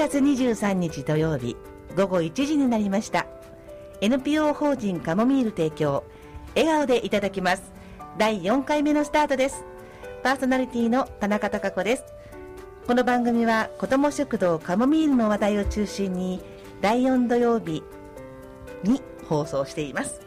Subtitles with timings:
[0.00, 1.58] 月23日土曜日
[1.94, 3.26] 午後1時になりました。
[4.00, 6.04] NPO 法人カモミール提供
[6.56, 7.70] 笑顔でいただきます。
[8.16, 9.62] 第4回目のスタートです。
[10.22, 12.04] パーソナリティの田中貴子です。
[12.86, 16.40] この番組は子ども食堂カモミールの話題を中心に
[16.80, 17.84] 第4土曜日
[18.82, 20.22] に放送しています。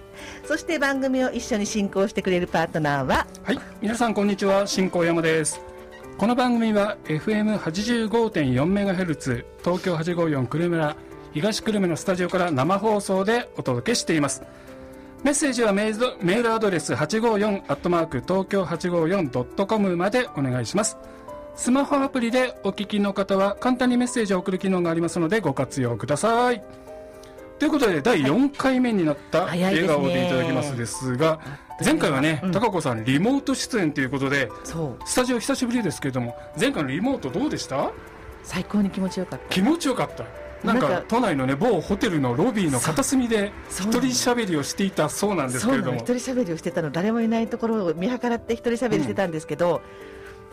[0.46, 4.68] そして番組を一緒に進行してくれるパートナーははい皆さんこんにちは。
[4.68, 5.72] 新高山です。
[6.17, 10.95] この番組は FM85.4MHz 東京854久留米ら
[11.33, 14.43] 東久留米のスタジオから生放送でお届けしています。
[15.23, 20.97] メッセージはメールアドレス854アットマーク東京 854.com までお願いします。
[21.55, 26.64] スマホアプリでお聞きの方は簡単にメッセージを送る機能がありますのでご活用ください。
[27.60, 31.39] ということで第4回目になった笑顔でいただきますですが
[31.84, 32.52] 前回はね、うん。
[32.52, 34.50] 高子さんリモート出演ということで
[35.06, 37.92] スタジオ久しぶりですけれども前回のリモートどうでした？
[38.44, 39.45] 最高に気持ちよかった。
[39.48, 40.26] 気持ちよかった。
[40.64, 45.98] なんか都内のね某ホテルのロビーの片隅で一人喋りをしていたそうなんですけれども。
[45.98, 46.90] 一人喋りをしてたの。
[46.90, 49.82] 誰もいないところを見計らって一人喋りしてたんですけど、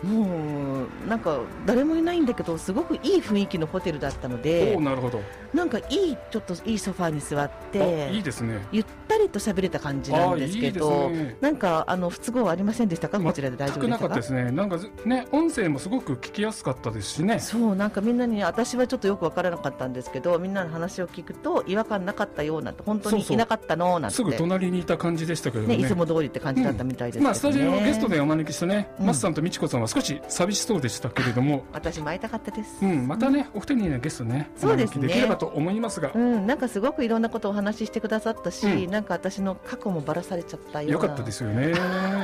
[0.03, 5.21] もうなんか誰もいないんだけどすごくいい雰囲気のホテルだったのおでおなるほど。
[5.53, 8.67] なんかいいちょっといいソファーに座っあていいですね。
[8.73, 11.37] ゆったりと喋れた感じなんですけどあいいですね。
[11.41, 13.21] なんかあの不都合はありませんでしたか？
[13.21, 13.99] こちらで大丈夫でしたか？
[13.99, 14.51] 全くなかったですね。
[14.51, 17.39] なんかずね音声もすごく聞きやすかったですしね。
[17.41, 24.17] そうなんかみんなに私はちょっとよく分からなかったんですけどみんなの話を聞くと違和感なかったような本当にいなかったのなんて。
[24.17, 27.25] すぐ隣にいた感じでしたけれどね、もねいつも通りって感じだったみたいですけど、ね。
[27.25, 29.07] まあスタジオのゲストでお招きしたね、うん。
[29.07, 35.09] マスさんと美智子さんは少し寂しそうでしたけれども私も会いたかったです、うん、またね、お二人にね、ゲストね、そうですね。
[35.09, 38.91] できればと思いますが、うん、なんかすごくいろんなことをお話ししてくださったし、うん。
[38.91, 40.93] なんか私の過去もばらされちゃったような。
[40.93, 41.75] よかったですよね。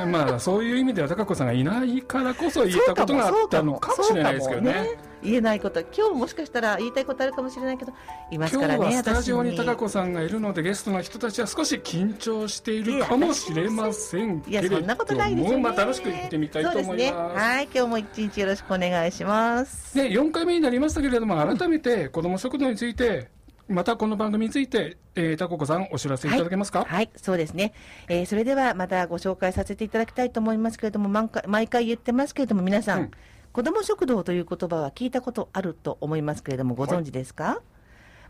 [0.07, 4.97] まあ、そういう意味では、高子さんがいないからこそ言えたことがあったのかもしれないですけどね。
[5.23, 7.93] 言えないこと今日もしかしたら言いたいことあるかもしれないけど
[8.31, 8.95] います今日からね。
[8.95, 15.57] はスタジオに私高子さんがいるので、ゲストの人たちは少し緊張しているかもしれませんいけれどやそんなことないですよね。
[15.57, 16.95] も、まあ、楽しく行ってみたいと思います。
[16.97, 17.11] ね。
[17.11, 19.95] はい今日も一日よろしくお願いします。
[19.95, 23.29] で4回目になりましたけれども、改めて子ども食堂について、
[23.67, 26.85] またこの番組について、えー、高子さん、お知らせいただけますか？
[26.87, 27.73] はい、そうですね、
[28.07, 33.11] えーそれではまたご紹介させていただきたいと思いますけれども、毎回毎回言ってますけれども、皆さん、うん
[33.57, 37.63] 子ども食堂という言葉は聞いたことあると思いますけれども、ご存知ですか、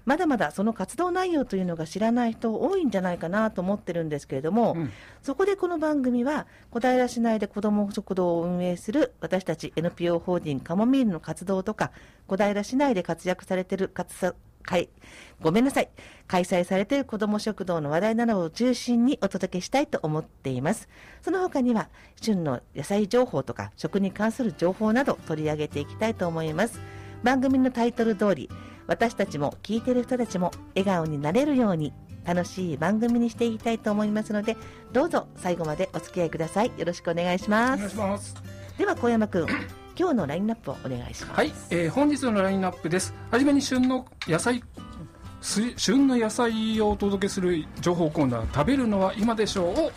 [0.05, 4.91] まだまだその活動内容というのが知らない人多いんじゃないかなと思ってるんですけれども、うん。
[5.21, 11.91] そこでこの番組は小平市内で子ども食堂を運営する私たち NPO 法人カモミールの活動とか
[12.27, 14.15] 小平市内で活躍されている活
[14.67, 14.89] さ会
[15.39, 15.89] ごめんなさい。
[16.27, 20.89] 開催されている子ども食堂の話題などを中心にお届けしたいと思っています。
[21.21, 21.89] その他には
[22.19, 26.81] 旬の野菜情報とか食に関する情報など取り上げていきたいと思います。
[27.23, 28.49] 番組のタイトル通り
[28.87, 31.93] 私たちも聞いている人たちも笑顔になれるように
[32.25, 34.57] 楽しい番組にしていきたいと思いますので
[34.91, 36.71] どうぞ最後までお付き合いください。
[36.77, 37.79] よろしくお願いしおます。
[37.79, 38.35] 願いします。
[38.77, 43.15] では小山くん今日のラインナップをお願いしますはい、えー本日のラインナップです。
[43.31, 44.63] はじめに旬の野菜、
[45.41, 49.91] す旬の野菜をお届けする情報コーナー、食べるのは今でしょうを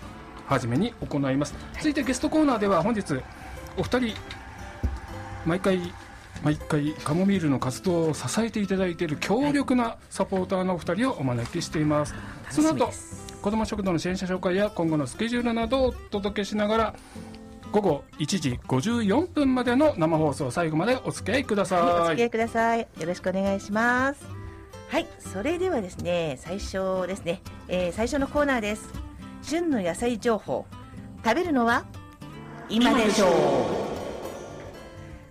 [0.46, 1.54] はじめに行います。
[1.74, 3.20] 続いてゲストコーナーでは本日
[3.76, 4.14] お二人
[5.44, 5.92] 毎回
[6.42, 12.14] 毎回カモミールの活動を支えていただいている強力なサポーターのお二人をお招きしています。
[12.50, 12.90] その後
[13.42, 16.94] 子ども食堂の支援者紹介や今後のスケジュールなどをお届けしながら
[17.72, 22.80] 午後1時54分までの生放送最後までお付き合いください、はい、お付き合いください。
[22.80, 24.26] よろしくお願いします。
[24.88, 28.88] はい、それではですね、最初ですね、えー最初のコーナーです。
[29.42, 30.66] 旬の野菜情報。
[31.24, 31.84] 食べるのは
[32.68, 33.30] 今でしょう。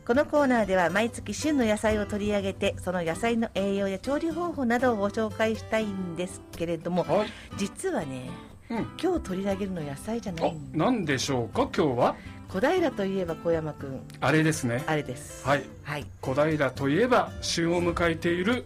[0.08, 8.30] このコーナーでは毎月旬の野菜を取り上げてその野菜の栄養や調理方法などをご紹介したいんですけれどもはい、実はね
[8.72, 11.70] うん、今日取り上げるの野菜じゃないあなんでしょうか？
[11.76, 12.16] 今日は？
[12.50, 14.02] 小平といえば小山くん。
[14.20, 14.84] あれですね。
[14.88, 15.46] あれです。
[15.48, 15.64] はい。
[15.84, 16.06] はい。
[16.20, 18.66] 小平といえば旬を迎えている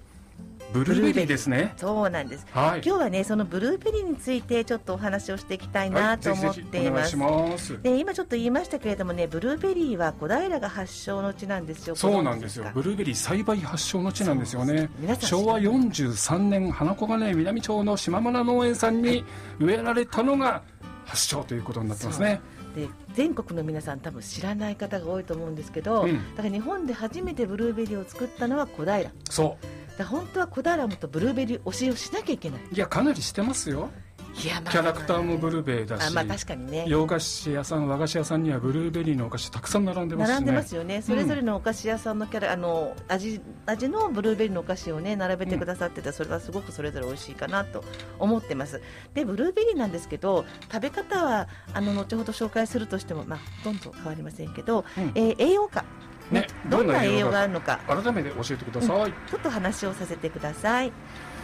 [0.72, 1.74] ブルーベリーですね。
[1.76, 2.48] そうなんです。
[2.52, 2.82] はい。
[2.84, 7.18] 今日はねそのブルーベリーについてちょっとお話をしていきたいなと思っています。
[7.18, 7.82] はい、す。
[7.84, 11.96] で今ちょっと言いましたけれどもねブルーベリーは小平が発祥の地なんですよ。
[11.98, 12.72] そうなんですよ。
[12.74, 14.90] ブルーベリー栽培発祥の地なんですよね。
[15.20, 19.26] 昭和43年花子金井南町の島村農園さんに
[19.60, 20.62] 植えられたのが
[21.06, 22.40] 発祥ということになってますね
[22.76, 29.12] で全国の皆さん多分知らない方が多いと思うんですけど、うんだから日本で初めてブルーベリーを作ったのは小平。
[29.30, 29.58] そ
[29.98, 32.62] ら本当は小平はもっとブルーベリー推しをしなきゃいけない。
[32.72, 33.90] ういやかなりしてますよ
[34.34, 36.86] キャラクターもブルーベリーだし、あまあ確かにね。
[36.88, 40.34] 洋菓子屋さん和菓子屋さんにはブルーベリーのお菓子たくさん並んでますしね。
[40.36, 47.84] 並んでますよね、それぞれのお菓子屋さんのキャラ、あの味味のブルーベリーのお菓子をね並べてくださってて、それはすごくそれぞれ美味しいかなと
[48.20, 48.82] 思ってます。
[49.14, 55.12] でブルーベリーなんですけど、食べ方はあの後ほど紹介するとしてもまあほとんど変わりませんけど、うん。
[55.16, 55.86] えー栄養価。
[56.32, 56.42] ね。
[56.42, 56.48] ね。
[56.70, 57.80] どんな栄養がああるのか。
[57.88, 60.92] 改めて教えてください、ちょっと話をさせてください。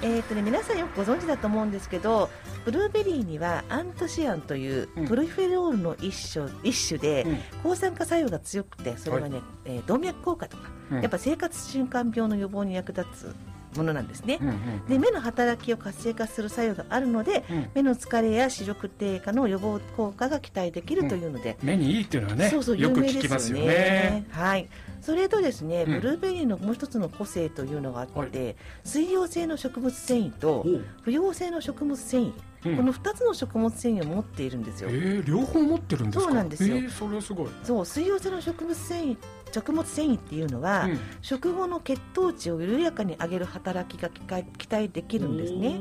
[0.02, 2.30] えーとね、皆さんよくご存知だと思うんですけど
[2.64, 5.08] ブルーベリーにはアントシアンといううん。
[5.08, 7.40] プロフェロールの一種一種で、うん。
[7.64, 11.02] 抗酸化作用が強くてそれはね、えー動脈硬化とか、うん。
[11.02, 13.36] やっぱ生活習慣病の予防に役立つ
[13.76, 14.40] ものなんですね、
[14.88, 17.70] で目の働きを活性化する作用があるのでうん。
[17.76, 23.66] 目の疲れや視力低下の予防効果が期待できるというので、目にいいっていうのはねそうそうよく有名聞きますよね。
[23.66, 24.26] ね。
[24.32, 24.70] はい。
[25.02, 26.02] それとですね、うん。
[26.02, 28.56] ブルーベリーのもう一つの個性というのがあって、はい。
[28.84, 30.66] 水溶性の植物繊維と
[31.04, 32.34] 不溶性の植物繊維、
[32.66, 32.78] うん。
[32.78, 36.24] この2つの食物繊維を持っているんですよ、えー、両方持ってるんですか？
[36.26, 36.76] そうなんですよ。
[36.76, 39.18] えー、それはすごい、そう水溶性の植物繊維
[39.52, 41.00] 食物繊維っていうのは、うん。
[41.22, 45.80] 食後の血糖値を緩やかに上げる働きが期待期待できるんですね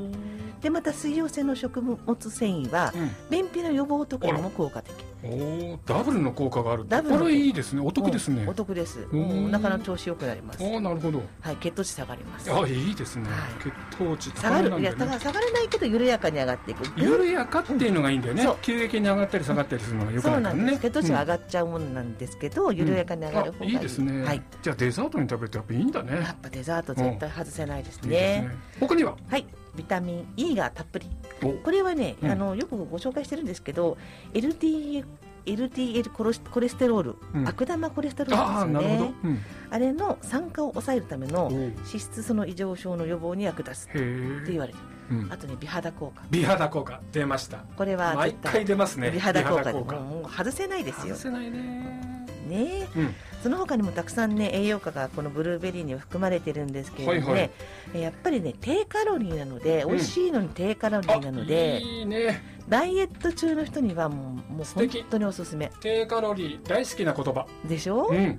[0.60, 2.93] でまた水溶性の食物繊維は
[3.31, 4.94] 便秘の予防とかにも効果的。
[5.25, 7.82] おーダブルの効果があるダブルのこれいいですね。
[7.84, 9.06] お得ですね、うんお得です。
[9.12, 10.64] お腹の調子良くなります。
[10.64, 11.22] ああなるほど。
[11.40, 12.52] はい血糖値下がります。
[12.52, 13.38] あいいですね、はい。
[13.62, 15.19] 血糖値下がるいや高めなんだよね。
[15.19, 17.00] 下が下がらないけど緩やかに上がっていく。
[17.00, 20.66] 緩やかっていうのがいいんだよね、急激に上がったり下がったりするのがよくそうなんです。
[20.66, 26.12] ないからね血糖値が上ががっちゃうものなんですけど、緩やかに上がる方がいい,、いいですね、はい、じゃあデザートに食べるとやっぱいいんだね。
[26.12, 28.56] やっぱデザート絶対外せないですいいですねね。
[28.81, 29.16] 他には？
[29.28, 29.46] はい
[29.78, 31.06] ビタミン E がたっぷり。
[31.42, 31.52] お。
[31.52, 32.30] これはね、うん。
[32.30, 33.96] あのよくご紹介してるんですけど
[34.34, 35.04] LDL,
[35.46, 37.48] LDL コロスコレステロール、うん。
[37.48, 39.14] 悪玉コレステロールですよね。
[39.22, 39.38] うん、
[39.70, 44.78] あれの酸化を抑えるための脂質その異常症の予防に役立つって言われて
[45.10, 45.16] る。
[45.16, 45.32] うん。
[45.32, 46.24] あとね美肌効果。
[46.31, 47.00] 美肌効果。
[47.12, 47.58] 出ました。
[47.76, 49.12] これは毎回出ますね。
[49.12, 49.81] 美肌効果で。
[49.81, 51.14] もう外せないですよ。
[51.14, 52.19] 外せないね。
[52.48, 52.88] ね。
[52.96, 57.50] うんその他にもたくさんね栄養価がこのブルーベリーには含まれてるんですけれどもね、はいはい。
[57.94, 59.90] えやっぱりね低カロリーなのでうん。
[59.93, 62.43] 美味しいのに低カロリーなので、あいいね。
[62.69, 65.70] ダイエット中の人にはもうもう本当におすすめ。
[65.81, 67.46] 低カロリー大好きな言葉。
[67.64, 68.38] でしょ、うん。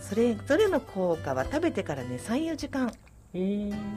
[0.00, 2.92] それそれの効果は食べてからね34時間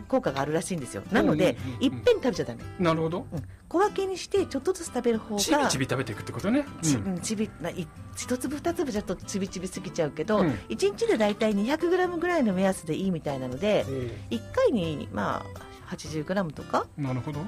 [0.08, 1.04] 効果があるらしいんですよ。
[1.12, 3.26] なので、いっぺん食べちゃダメ、なるほど。
[3.32, 6.64] うん、小分けにしてちょっとずつ食べる方がちびちび食べていくってことね。
[6.84, 7.14] ちうん。
[7.14, 10.60] うんちびない一粒二粒じゃちょっとちびちびすぎちゃうけど、うん。
[10.70, 13.84] 一日で大体 200g ぐらいの目安でいいみたいなので
[14.30, 15.44] 1回にま
[15.90, 17.40] あ 80g とかなるほど。
[17.40, 17.46] ど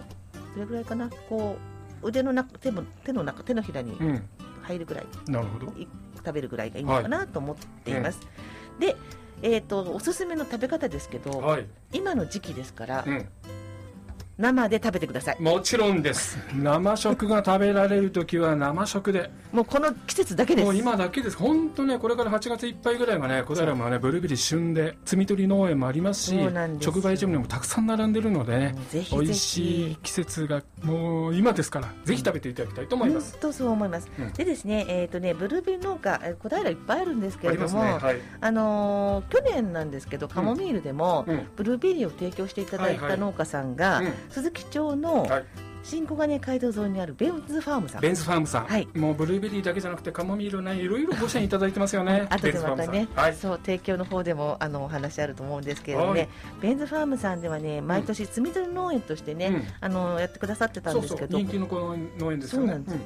[0.62, 1.12] れぐらいかな？
[1.30, 1.58] こ
[2.02, 4.28] う腕の中手も手の中手のひらにうん。
[4.64, 5.06] 入るぐらい。
[5.28, 5.68] なるほど。
[5.78, 5.88] い
[6.18, 8.20] 食べるぐらいがいいのかなと思っています、
[8.80, 8.96] で、
[9.44, 11.68] えー、とおすすめの食べ方ですけど、はい。
[11.94, 13.30] 今の時期ですから、うん
[14.38, 15.42] 生で食べてください。
[15.42, 16.38] もちろんです。
[16.54, 19.30] 生食が食べられる時は生食で。
[19.54, 20.66] もうこの季節だけです。
[20.66, 21.38] もう今だけです。
[21.38, 29.16] 本当ねこれから8月いっぱいぐらいがね小平もねブルーベリー旬で摘み取り農園もありますし直売所にもたくさん並んでるのでねぜひ。
[29.16, 34.34] 美味しい季節がもう今ですからぜひ食べていただきたいと思います、本当そう思います、うん。
[34.34, 38.18] でですねえっ、とねブルーベリー農家えー小平いっぱいあるんですけれども、ねはい。
[38.42, 41.48] あのー去年なんですけどカモミールでも、うん。
[41.56, 45.46] ブルーベリーを提供していただいた農家さんが、うん鈴木町のはい。
[45.86, 48.02] 新小金街道沿いにあるベンズファームさん。
[48.02, 48.88] ベンズファームさん、はい。
[48.96, 52.26] もうブルーベリーだけじゃなくてカモミールねいろいろご支援いただいてますよね。
[52.32, 53.36] あとでまたねはい。
[53.36, 56.30] そう提供の方でもあのお話あると思うんですけれどもね、はい。
[56.62, 59.64] ベンズファームさんではね毎年摘み取り農園としてね、うん。
[59.80, 61.34] あのやってくださってたんですけど。
[61.34, 62.68] そう人気のこの農園ですよね。
[62.68, 62.98] そうなんです。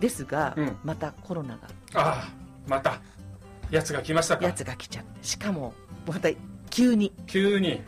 [0.00, 1.60] ですが、うんまたコロナが。
[1.92, 2.28] ああ
[2.66, 2.98] また
[3.70, 4.46] やつが来ましたか。
[4.46, 5.10] やつが来ちゃって。
[5.20, 5.74] しかも
[6.06, 6.30] また
[6.70, 7.12] 急に。
[7.26, 7.82] 急に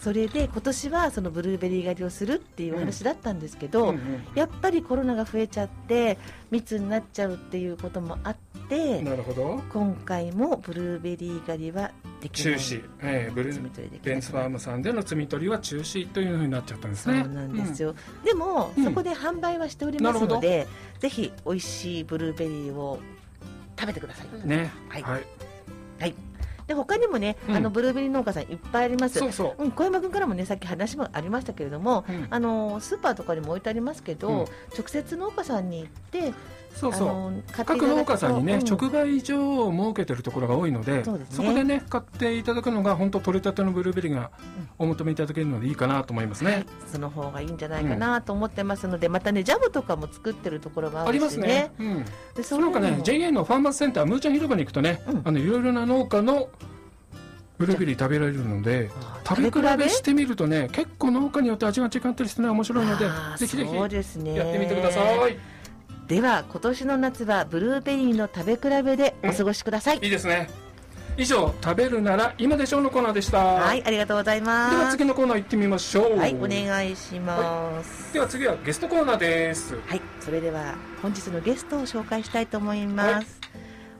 [0.00, 3.98] それで今年はそのブルーベリー狩りをするっていう話だったんですけど、うんうん
[4.34, 6.16] やっぱりコロナが増えちゃって
[6.50, 8.36] 密になっちゃうっていうこともあっ
[8.68, 9.62] てなるほど。
[9.72, 11.90] 今回もブルーベリー狩りは
[12.20, 12.58] できない。
[12.58, 20.66] 中止、ええブルーベンツファームさんでの摘み取りは中止というふうになっちゃったんですそうねなんですよ、でも、うんそこで販売はしておりますので
[21.00, 23.00] ぜひ美味しいブルーベリーを
[23.78, 24.70] 食べてください、うんね。
[24.88, 25.02] はい。
[25.02, 25.22] はい、
[26.00, 26.14] はい、
[26.68, 27.56] で他にもね、うん。
[27.56, 29.18] あのブルーベリー農家さんいっぱいあります。
[29.18, 29.64] そうそう。
[29.64, 32.26] うん、小山君からもねさっき話もありましたけれども、うん。
[32.30, 34.36] あのスーパーとかにも置いてありますけど、うん。
[34.76, 36.34] 直接農家さんに行って
[36.74, 37.42] そうそう。
[37.52, 38.64] 各農家さんにね、うん。
[38.64, 41.48] 直売所を設けてるところが多いのでね。
[41.48, 44.30] こでね買っていただくのが本当取れたてのブルーベリーが
[44.78, 55.22] お求めいただけるのでいいかなと思いますね、はい、その方がいいんじゃないかなと思ってますので、またねジャムとかも作ってるところもあありるしますね、うん、でその他ね JA のファーマーズセンタームーちゃん広場に行くとね、うん。
[55.24, 56.48] あのいろいろな農家の
[57.58, 58.88] ブルーベリー食べられるので
[59.28, 63.06] 食べ比べしてみるとね結構農家によって味が違ったりしてね面白いので
[63.36, 65.57] ぜひぜひやってみてください
[66.08, 70.48] では今年の夏はブルーベリーの食べ比べでお過ごしください、いいですね。
[71.18, 73.38] 以上食べるなら今でしょうのコーナーでした。
[73.44, 74.76] はいありがとうございでます。
[74.76, 76.16] は次のコーナー行ってみましょう。
[76.16, 78.14] はいお願いします。
[78.14, 79.74] では次はゲストコーナーです。
[79.86, 83.10] はい、それでは本日のゲストを紹介したいと思います。
[83.10, 83.26] はい。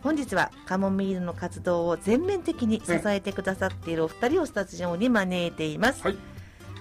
[0.02, 6.02] 本日はカモミールの活動を全面的に支えてくださっているお二人をスタジオに招いています。
[6.02, 6.16] はい。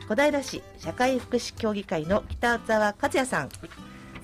[0.07, 3.49] 小平市社会福祉協議会の北澤和也さん、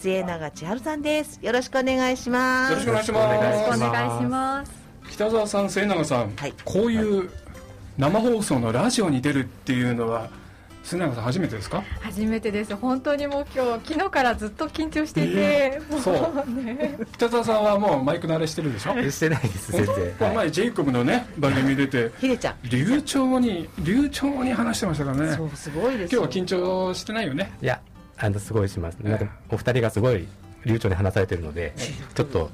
[0.04, 1.40] 末永千春さんです。
[1.42, 2.72] よろしくお願いします。
[2.72, 3.80] よろしくお願いしよろしくお願いまします。
[3.80, 4.72] すお願いします
[5.10, 6.54] 北澤さん末永さん、はい。
[6.66, 7.30] こういう
[7.98, 10.28] 生放送のラジオに出るっていうのは
[10.84, 11.86] 末永さん初めてですか？
[12.02, 12.76] 初めてです。
[12.76, 16.52] 本当にもう今日昨日からずっと緊張していて、もそう。
[16.52, 16.98] ね。
[17.14, 19.10] 北澤さんはもうマイク慣れしてるでしょ？
[19.10, 19.96] してないです全然。
[20.20, 22.56] この前ジェイコブのね番組出てひでちゃん。
[22.70, 25.34] 流暢に流暢に話してましたからね。
[25.38, 26.24] そう、すごいですよ。
[26.24, 27.54] 今日は緊張してないよね？
[27.62, 27.80] いや
[28.24, 28.96] あのすごいします。
[29.00, 30.26] なんかお二人がすごい
[30.66, 31.74] 流暢に話されてるので
[32.16, 32.50] ちょっと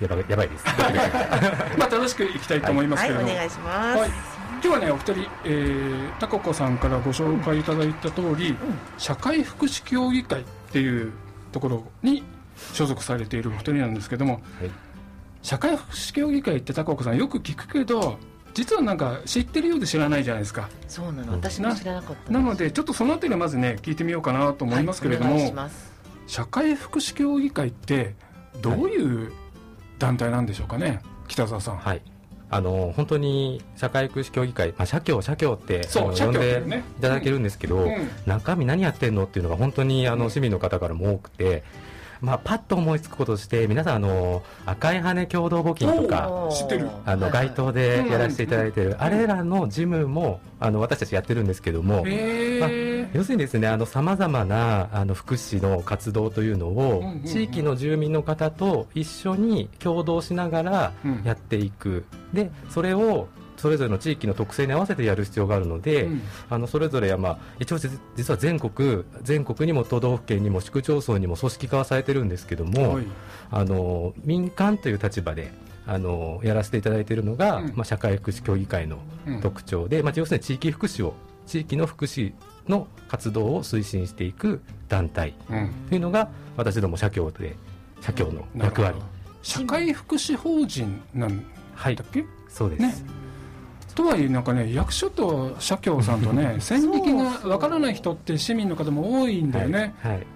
[0.00, 0.64] やばいやばいです。
[1.76, 3.98] まあ楽しくいきたいと思いますはい、けれども、お願いします。
[3.98, 4.10] はい。
[4.10, 5.12] 今日はねお二人、
[5.44, 8.56] えー、タココさんからご紹介いただいた通り、
[8.98, 11.12] 社会福祉協議会っていう
[11.50, 12.22] ところに
[12.72, 14.70] 所属されているお二人なんですけども、はい。
[15.42, 18.16] 社会福祉協議会ってタココさんよく聞くけど
[18.58, 20.68] 実はなんか知ってるようで知らないじゃないですか。
[20.88, 25.92] そうなの、私も知らなかったなのでちょっとそのあたりをまずね聞いてみようかなと思いますけれども、はいお願いします。
[26.26, 28.16] 社会福祉協議会って
[28.60, 29.32] どういう
[30.00, 32.02] 団体なんでしょうかね北澤さん、はい。
[32.50, 36.82] あの本当に社会福祉協議会、まあ、社協社協ってそう呼んでね。
[36.98, 38.10] いただけるんですけど、うん。
[38.26, 41.62] 中身何やってんのっていうのが本当にあの市民の方からも多くて、
[42.20, 46.88] まあ、パッと思いつくこととして皆さんあの赤い羽共同募金とか知ってる。
[47.04, 61.22] あの街頭でやらせていただいてる、あれらの事務もあの私たちやってるんですけども、へえ要するにですね、あの様々なあの福祉の活動というのを、地域の住民の方と一緒に共同しながらうん。
[61.24, 66.22] やっていく、でそれをそれぞれの地域の特性に合わせてやる必要があるので、うん。
[66.48, 73.06] あのそれぞれは、まあ、一応じ実は全国全国にも都道府県にも市区町村にも組織化はされてるんですけども、はい。
[73.50, 75.50] あの民間という立場で
[75.86, 77.72] あのやらせていただいているのが、うん。
[77.74, 79.40] まあ、社会福祉協議会のうん。
[79.40, 81.14] 特徴で、まあ、要するに地域福祉を
[81.46, 82.32] 地域の福祉
[82.68, 85.70] の活動を推進していく団体うん。
[85.88, 87.56] というのが私ども社協で
[88.00, 88.96] 社協の役割。
[89.42, 92.94] 社会福祉法人なんはいだっけ、そうです、ね
[93.98, 100.26] とはいえなんかね役所と社協さんとね線引きがわからない人って市民の方も多いんだよね、はい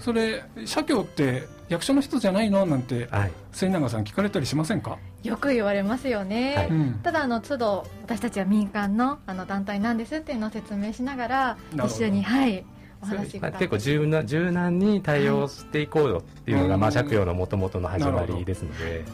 [0.00, 2.66] それ社協って役所の人じゃないの？
[2.66, 3.32] なんてはい。
[3.52, 6.68] 末永さん聞かれたりしませんか、よく言われますよね、はい。
[6.68, 6.94] うん。
[7.02, 12.64] ただあの都度私たちは民間のあの団体なんですっていうのを説明しながら一緒にはい
[13.00, 19.04] お話まあ、が結構柔軟柔軟に対応していこうよっていうのが、うんまあ、社協のもともとの始まりですので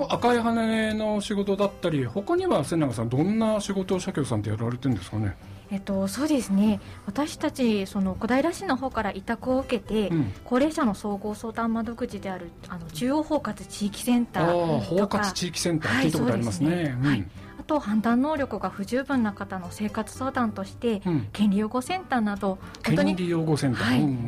[0.00, 5.36] と赤い羽の仕事だったり他には末永さんどんな仕事を社協さんってやられてるんですかね、
[5.70, 6.80] えっとそうですね。
[7.06, 15.94] 私たちその小平市の方から委託を受けて、うん、高齢者の総合相談窓口であるあの中央包括地域センター包括地域センター。
[15.94, 17.26] はい聞いたことありますね,、はい。
[17.58, 21.12] あと判断能力が不十分な方の生活相談として、うん。
[21.12, 23.16] うん、権利擁護センターなど本当に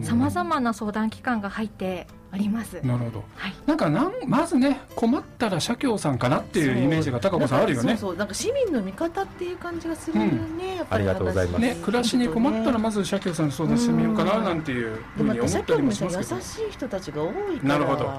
[0.05, 2.75] さまざまな相談機関が入っております。
[2.83, 3.25] なるほど。
[3.37, 3.55] はい。
[3.67, 7.91] なんかなんまずね困ったら社協さんかなっていうイメージが高子さんあるよね。
[7.91, 11.61] そうそうなんか市民の味方っていう感じがするよね、やっぱりありがとうございます。
[11.61, 11.77] ね。
[11.83, 16.37] 暮らしに困ったらまずず社協さんに相談してみようかななんていうふうに思ったりもしますけど。
[16.37, 17.63] 優しい人たちが多いから。
[17.63, 18.11] なるほど。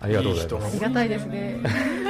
[0.00, 0.72] ありがとうございます。
[0.72, 1.60] ありがたいですね。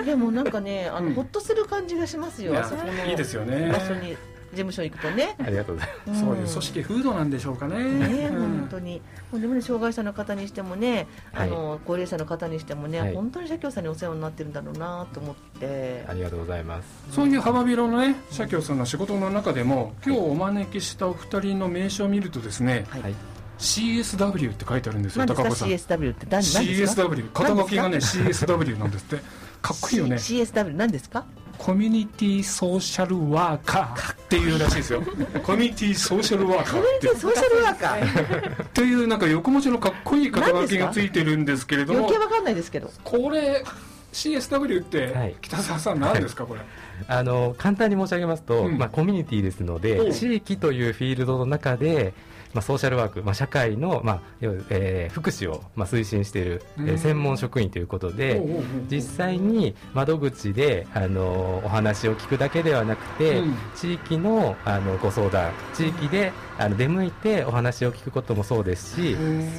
[0.05, 1.15] でもなんかねあの、うん。
[1.15, 2.59] ほっとする感じがしますよ。
[2.59, 3.71] あそこのいいですよね。
[3.73, 4.11] 場所に。
[4.11, 6.21] 事務所に行くとね、ありがとうございます。
[6.21, 7.77] そういう組織風土なんでしょうかね。
[7.85, 8.39] ね、うん。
[8.61, 9.03] 本当に、
[9.33, 13.15] でもね、障害者の方にしてもね、あの高齢者の方にしてもね、はい。
[13.15, 16.89] 本当に社協さんにお世話になってるんだろうなと思って、ありがとうございます。
[17.13, 23.03] そういう幅広のね社協さんの仕事の中でも今日お招きしたお二人の名刺を見るとですね、はい。
[23.03, 23.15] はい。
[23.59, 25.43] CSW って書いてあるんですよ何ですか？
[25.43, 25.69] 高子さん。
[25.69, 26.27] CSW って？
[26.31, 26.43] 何？
[26.55, 29.25] 何ですか？CSW 肩書きがね CSW なんですって。
[29.61, 30.19] かっこいいよね。
[30.19, 31.27] C- CSW 何ですか？
[31.59, 35.03] コミュニティソーシャルワーカーっていうらしいですよ。
[35.43, 38.65] コミュニティソーシャルワーカーってソーシャルワーカー。
[38.65, 38.83] って。
[38.83, 42.91] いうなんか横文字のかっこいい肩書きがついてるんですけれども余計わかんないですけど。
[43.05, 43.65] これ
[44.13, 45.31] CSW っはい。
[45.33, 46.61] て北澤さん何ですかこれ？
[47.07, 48.79] あの簡単に申し上げますと、うん。
[48.79, 49.81] まあ、コミュニティですのおう。
[49.81, 52.15] で地域というフィールドの中で、
[52.55, 56.99] まあ、ソーシャルワーク、まあ、社会の、まあえー福祉を、まあ、推進している、えーうん。
[56.99, 58.43] 専門職員ということで、
[58.91, 63.57] 実際に窓口であのお話を聞くだけではなくて、うん。
[63.75, 69.17] 地域のあのご相談地域であの出向いてお話を聞くこともそうですし、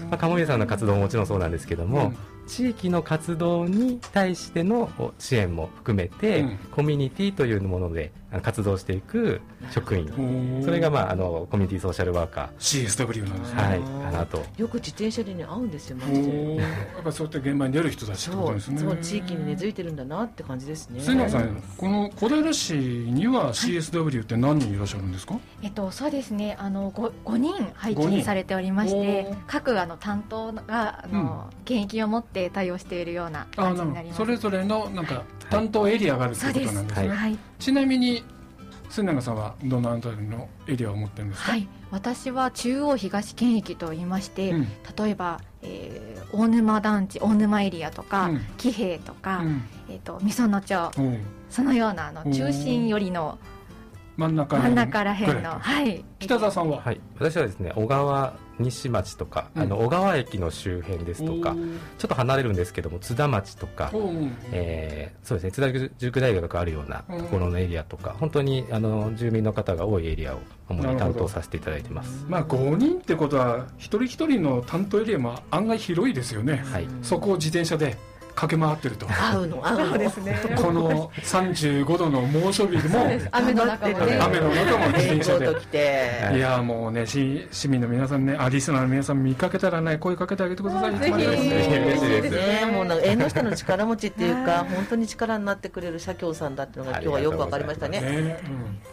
[0.10, 2.14] まあ、鴨家さんの活動ももちろんそうなんですけども、
[2.48, 6.58] 地域の活動に対してのお支援も含めて、うん。
[6.72, 10.06] コミュニティというもので活動していく職員。
[10.06, 14.44] うんそれが、まあ、あのコミュニティソーシャルワーカ CSW なんですね、ー、はい、かなと。
[14.58, 16.56] よく自転車でね会うんですよマおジでー。
[16.58, 16.66] や
[17.00, 18.80] っぱそうやって現場に出る人たちってこそうとですね。
[18.80, 21.00] そう地域に根付いてるんだなって感じですね。
[21.00, 26.56] 末永さんこの小平市には CSW って何人いらっしゃるんですか、えっと、そうですね。
[26.60, 29.38] あの 5, 5人配置されておりましおてー。
[29.48, 34.18] 各あの担当があの、現役を持って対応しているようなあなるほど感じになります。
[34.18, 38.24] それぞれのなんか担当エリアがあるっていうことなんですね、はい、ちなみに
[38.90, 44.68] 末永さんはどのあたりのエリアを持ってるんですか、はい、私は中央東県域と言いまして、うん。
[44.98, 48.42] 例えば、えー大沼団地大沼エリアとか、うん。
[48.58, 49.64] 喜平とか、うん。
[49.90, 50.76] えー、とみその町
[51.50, 53.40] そのようなあの中心寄りの
[54.20, 55.52] 真ん中真ん中らへんの。
[55.52, 56.04] はい。
[56.20, 59.62] 北澤さんは、はい、私はですね小川西町とか、うん。
[59.64, 61.56] あの小川駅の周辺ですとか
[61.98, 64.12] ちょっと離れるんですけども津田町とか、おう。
[64.52, 72.26] えーそうですね津田塾大学があるようなところのエリアとか、本当にあの住民の方が多いエリアを主に担当させていただいてます。
[72.28, 76.88] まあ5人ってことは一人一人の担当エリアも案外広いですよね、はい。
[77.02, 77.96] そこを自転車で
[78.40, 79.06] 駆け回ってると。
[79.08, 79.98] 会うの会うの。
[79.98, 80.40] ですね。
[80.56, 84.18] この35度の猛暑日でも雨の中もね。
[84.22, 85.50] 雨の中も自転車で。
[86.34, 90.98] いいやもうねし市民の皆さんねあリスナーの皆さん見かけたらね声かけてあげてください。
[90.98, 91.12] ぜひ。
[91.12, 98.40] 嬉しいですねもうなんか縁の下の力持ちっていうかはい 本当に力になってくれる社協さんだっていうのが今日はよくわかりましたね。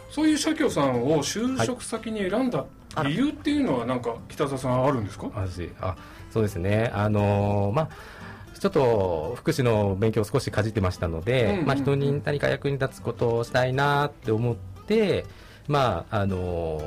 [0.09, 2.65] そういう社協さんを就職先に選んだ
[3.05, 5.27] 理由っていうのはなんか北澤さんあるんですか？
[5.33, 5.95] 私あ
[6.33, 6.91] そうですね。
[6.93, 7.89] あのーまあ
[8.59, 15.25] ちょっと福祉の勉強を少しかじってましたので、まあ、人に何か役に立つことをしたいなって思って、
[15.67, 16.79] まああの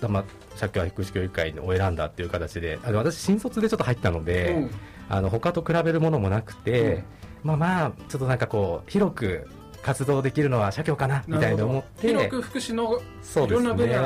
[0.00, 0.24] ーまあ、
[0.56, 4.70] 社協福祉協議会を選んだっていう形であの私新卒でちょっと入ったので、うん。
[5.08, 7.04] あの他と比べるものもなくて、うん。
[7.42, 9.48] まあまあちょっとなんかこう広く
[9.82, 14.00] 活動できるのは社協かなみたいな思って広く福祉のいろんな分野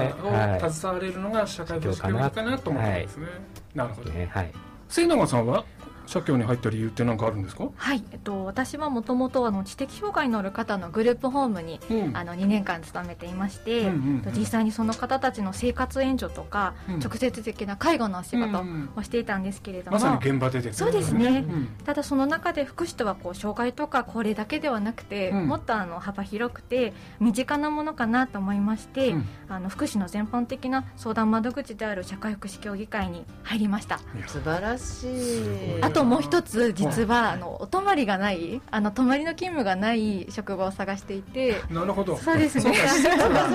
[0.66, 3.26] を携われるのが社会福祉協議会かなと思ったんですね、
[3.74, 4.10] なるほど。
[4.10, 4.52] ねはい。
[4.88, 5.64] 末永さんは？
[6.06, 12.16] 社協に入った理由って何かあるんですか、はい、えっと、私はもともとあの知的障害のある方のグループホームにうん。
[12.16, 14.32] あの2年間勤めていまして、うんうんうん。
[14.38, 16.98] 実際にその方たちの生活援助とか、うん。
[17.00, 21.44] 直接的な介護のお仕事うんうんをしていたんですけれども、まさに現場でですそうですね。
[21.48, 25.48] うんただその中で福祉とはこう障害とか高齢だけではなくて、うん。
[25.48, 29.28] もっとあの幅広くて身近なものかなと思いまして、うん。
[29.48, 33.98] あの福祉の全般的な相談窓口である社会福祉協議会に入りました。
[34.26, 35.82] 素晴らしい。
[35.82, 41.62] あともう一つ実はあのお泊まりがないあの泊まりの勤務がない職場を探していて。
[41.70, 42.16] なるほど。
[42.18, 42.62] そうですね。
[42.62, 42.72] そう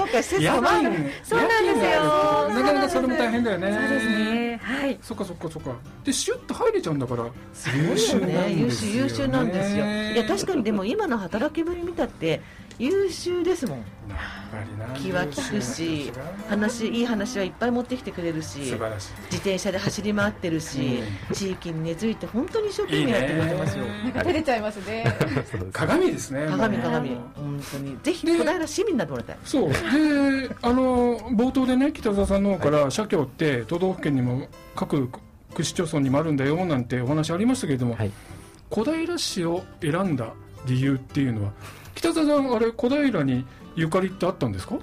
[0.07, 0.17] か。
[0.21, 1.11] 施設やはばいね。
[1.23, 2.49] そうなんですよ。
[2.49, 3.71] なかなかそれも大変だよね。
[3.71, 4.59] そうですね。
[4.63, 4.97] はい。
[5.01, 5.71] そっかそっかそっか。
[6.03, 8.53] でシュッと入れちゃうんだから優すごいよね。
[8.53, 9.85] 優秀優秀なんですよ。
[9.85, 10.13] ね。
[10.13, 12.41] いや確かにでも今の働きぶり見たって
[12.81, 13.85] 優秀ですもん。
[14.95, 16.11] 気は利くし
[16.49, 19.11] 話いい話はいっぱい持ってきてくれるし素晴らしい。
[19.25, 23.85] 自転車で走り回ってるし、地域に根付いて本当に一生懸命やってくれてますよ。
[23.85, 24.11] ね。
[24.17, 25.15] 照れちゃいますね。
[25.71, 27.09] 鏡ですね鏡鏡。
[27.35, 27.97] 本当に。
[28.01, 29.37] ぜひで小平市民になってもらいたい。
[29.45, 29.69] そう。
[29.69, 29.77] で
[30.63, 35.07] あの冒頭でね北澤さんの方から社協って都道府県にも各
[35.53, 38.11] 区市町村にもあるんだよなんてお話ありましたけれども、はい。
[38.71, 40.33] 小平市を選んだ
[40.65, 41.51] 理由っていうのは
[42.01, 44.75] 北澤さんあれ小平にゆかりってあったんですか？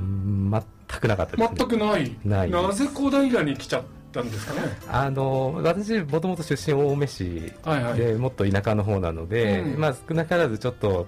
[0.00, 2.16] うん全くなかったです、ね、全くない。
[2.24, 3.82] ないなぜ小平に来ちゃっ
[4.12, 4.60] たんですかね？
[4.88, 7.98] あの私もともと出身青梅市はいはい。
[7.98, 9.80] でもっと田舎の方なので、うん。
[9.80, 11.06] まあ少なからずちょっと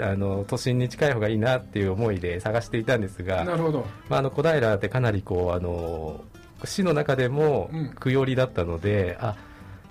[0.00, 3.86] あの都心に近い方がいいなっていう思いで探していたんですが、なるほど。
[4.08, 6.24] まあ、あの小平ってかなりこうあの
[6.64, 7.88] 市の中でもうん。
[7.90, 9.36] 区寄りだったので、あ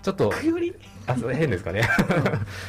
[0.03, 0.33] ちょっと
[1.07, 1.81] あそう変ですかね。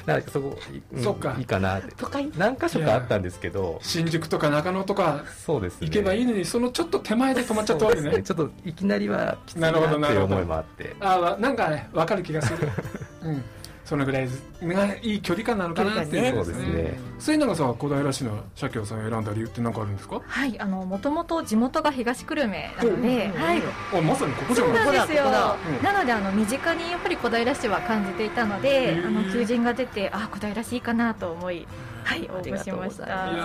[0.07, 0.59] なんかそこ、
[0.93, 1.35] うんそっか。
[1.39, 1.79] いいかな。
[1.79, 2.31] って都会？
[2.37, 5.89] 何箇所かあったんですけど新宿とか中野とかそうですね。
[5.89, 8.03] 行けばいいのにそのちょっと手前で止まっちゃったわけね。
[8.05, 10.97] そうですちょっといきなりはきついななるほどっていう思いもあって。
[11.01, 12.69] あわなんかね分かる気がする。
[13.23, 13.45] うん
[13.85, 14.29] そのぐらい
[14.63, 16.33] がいい距離感なのかなっていう。
[16.33, 16.99] 距離そうですね。
[17.19, 20.21] 末永さんは小平市の社協さんを選んだ理由って何かあるんですか？
[20.27, 23.63] はいあのもともと地元が東久留米なので、うんはい。
[23.93, 25.25] あまさにここじゃそうないですよ。
[25.25, 25.41] ここだ。
[25.43, 31.67] ここだなのであの身近にやっぱり小平市は感じていたのであの求人が出てあ小平市いいかなと思い
[32.05, 33.05] はい応募しました。
[33.05, 33.43] いや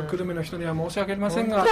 [0.00, 1.64] ー久留米の人には申し訳ありませんが。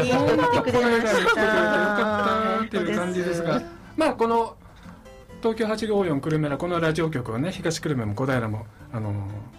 [0.00, 0.06] い。
[0.06, 3.60] い人来てくれま来てくれてよしたかったっていう感じですが。
[3.96, 4.56] まあこの
[5.44, 9.12] 東京854久留米らこのラジオ局はね東久留米も小平もあの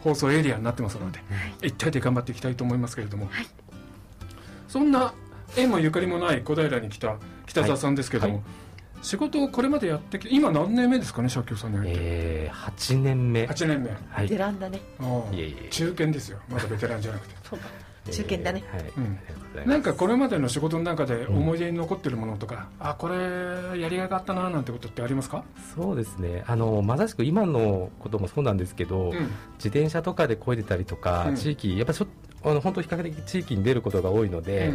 [0.04, 1.20] 放送エリアになってますので、
[1.62, 3.30] 一体で頑張っていきたいと思いますけれども、
[4.68, 5.14] そんな
[5.56, 8.44] 縁もゆかりもない小平に来た北澤さんですけども、はい。
[9.04, 13.44] 仕事をこれまでやってき今何年目ですかね社協さんに入って、えー、8年目。
[13.44, 13.92] 8年目。
[14.10, 14.82] はいベランダね。
[15.00, 16.40] ああいえいえ中堅ですよ。
[16.50, 17.36] まだベテランじゃなくて。
[17.48, 17.68] そうか
[18.12, 18.64] 中堅だね。
[18.72, 18.86] はい、うん。
[18.86, 19.68] ありがとうございます。
[19.68, 23.16] なんかこれまでの仕事の中で思い出に残ってるものとか、あこれ
[23.80, 25.44] やりがいがあったななんてことってありますか、
[25.76, 26.44] そうですね。
[26.48, 29.14] あのまさしく今のこともそうなんですけど、うん。
[29.58, 31.36] 自転車とかで漕いでたりとか、うん。
[31.36, 32.08] 地域やっぱちょ
[32.44, 34.72] あの本当比較的地域に出ることが多いので、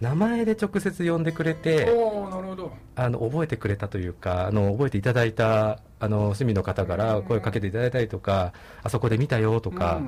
[0.00, 2.72] 名前で直接呼んでくれうん、てなるほど。
[2.96, 10.00] あの覚えてくれたというかあの覚えていただいたあの市民の方から声をかけていただいたりとか、あそこで見たよとか、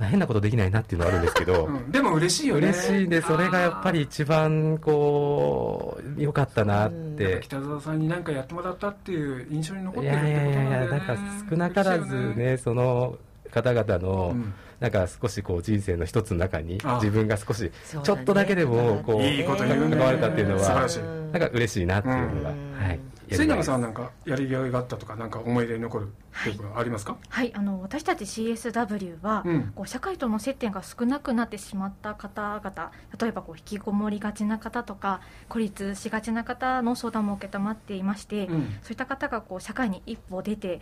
[0.00, 1.76] 変なことできないなっていうのはあるんですけど、うん。
[1.76, 2.68] うんでも嬉しいよね。
[2.68, 7.40] 嬉しいんでそれがやっぱり一番こう良かったなって。
[7.42, 10.86] 北澤さんに何かやってもらったっていう印象に残っいてるってやいやいことなんだよね。
[10.86, 11.16] やなんか
[11.50, 13.18] 少なからずねその
[13.50, 14.54] 方々の、うん。
[14.78, 17.72] なんか少しこう人生の一つの中に自分が少し
[18.04, 19.96] ちょっとだけでもこういいこと言うね。
[19.96, 20.86] 関われたっていうのは
[21.32, 22.74] なんか嬉しいなっていうのが、うん。
[22.78, 26.08] はい末永さんやなんかやりがいがあったとかなんか思い出に残る
[26.40, 29.72] っていうことはありますか、はいあの私たち CSW は、うん。
[29.74, 38.78] こう社会との接点が少なくなってしまった方々例えばこう引きこもりがちな方とか孤立しがちな方の相談も承っていまして、うん。
[38.82, 40.80] そういった方がこう社会に一歩出て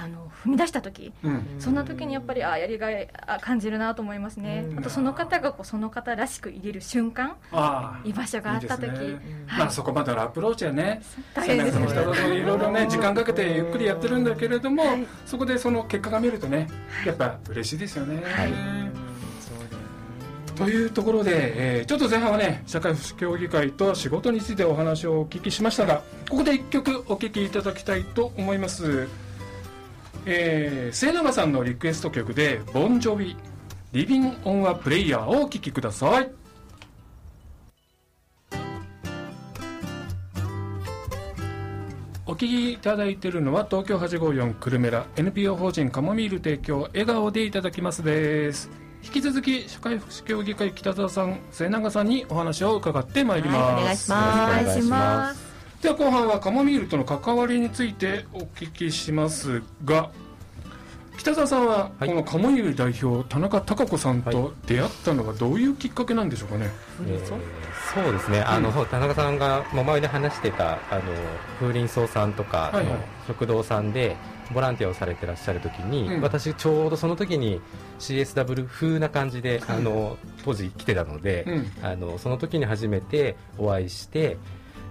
[0.00, 1.46] あの踏み出した時うん。
[1.58, 4.78] そんな時にやっぱりあやりがいあ感じるなと思いますね、うん。
[4.78, 7.36] あとその方がこうその方らしく入れる瞬間
[8.04, 9.44] 居場所があった時いいですね。
[9.46, 9.58] はい。
[9.60, 11.02] まあそこまでのアプローチはね
[11.34, 11.88] 大変ですね。
[11.88, 15.06] 背中の人といろいろね時間かけてゆっくりやってるんだけれども、はい。
[15.26, 16.68] そこでその結果が見るとね
[17.04, 18.52] やっぱ嬉しいですよね、はい。
[20.56, 29.06] というところで、えーちょっと前半はね社会福祉協議会と仕事についてお話をお聞きしましたがここで一曲お聴きいただきたいと思います、
[30.30, 33.34] えー、末永さんのリクエスト曲で「ボンジョビ
[33.92, 36.30] リビン・オン・ア・プレイヤー」をお聴きください。
[42.26, 48.70] お聞きいただいているのは東京854久留米ら NPO 法人カモミール提供笑顔でいただきますです。
[49.02, 55.47] 引き続き社会福祉協議会北澤さん末永さんにお話を伺ってまいります、はいお願いします
[55.82, 60.10] では後半はカモミールとの関わりについてお聞きしますが
[61.16, 62.08] 北澤さんははい。
[62.08, 68.40] このカモミール代表田中孝子さんと出会ったのはどういうきっかけなんでしょうかね、フリーソンえーそうですね。
[68.40, 71.02] あの、うん田中さんがもう前で話してたあの
[71.58, 72.84] 風鈴草さんとかはいはい。
[72.86, 74.16] の食堂さんで
[74.52, 76.20] ボランティアをされてらっしゃる時に、うん。
[76.20, 77.60] 私ちょうどその時に
[77.98, 81.72] CSW 風な感じで、あの当時来てたので、うん。
[81.84, 84.36] あのその時に初めてお会いして、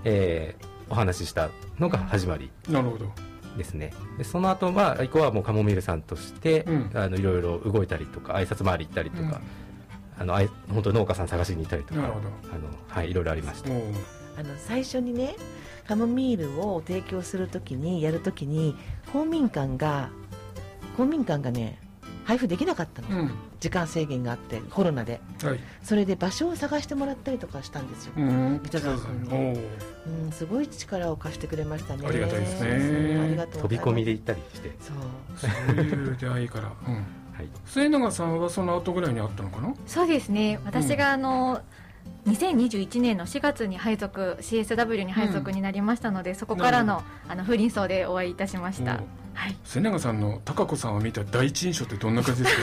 [0.04, 2.52] えーお話ししたのが始まり。
[2.70, 3.12] なるほど。
[3.58, 3.92] ですね。
[4.18, 6.92] でその後は以降はもうカモミールさんとして、うん。
[6.94, 9.42] あのいろいろ動いたりとか挨拶回り行ったりとか、
[10.20, 12.28] あのあい本当に農家さん探しに行ったりとかなるほど。
[12.28, 13.70] あの、はい、いろいろありました。
[13.70, 15.36] あの最初にね
[15.88, 18.76] カモミールを提供するときにやるときに
[19.12, 20.10] 公民館が
[20.96, 21.80] 公民館がね
[22.26, 23.32] 配布できなかったの、うん。
[23.60, 25.22] 時間制限があってコロナで。
[25.42, 25.60] はい。
[25.82, 28.62] それで場所を探してもらったりとかしたんですよ、うん。
[28.64, 29.30] 北澤さんに。
[29.30, 29.58] お
[30.08, 32.08] ううん、すごい力を貸してくれましたね。
[32.08, 32.70] ありがたいですね。
[33.16, 34.96] そうありがとう飛び込みで行ったりして、そう。
[35.38, 36.94] そういう出会いから、うん、
[37.34, 39.74] はい、末永さんはその後ぐらいにあったのかな？
[39.86, 40.60] そうですね。
[40.66, 41.62] 私があの、
[42.26, 49.02] 2021年の4月に配属 CSW に配属になりましたので、そこからなのあの風鈴荘でお会いいたしました
[49.38, 49.56] はい。
[49.66, 52.56] 末永さんの高子さんを見た第一印象ってどんな感じです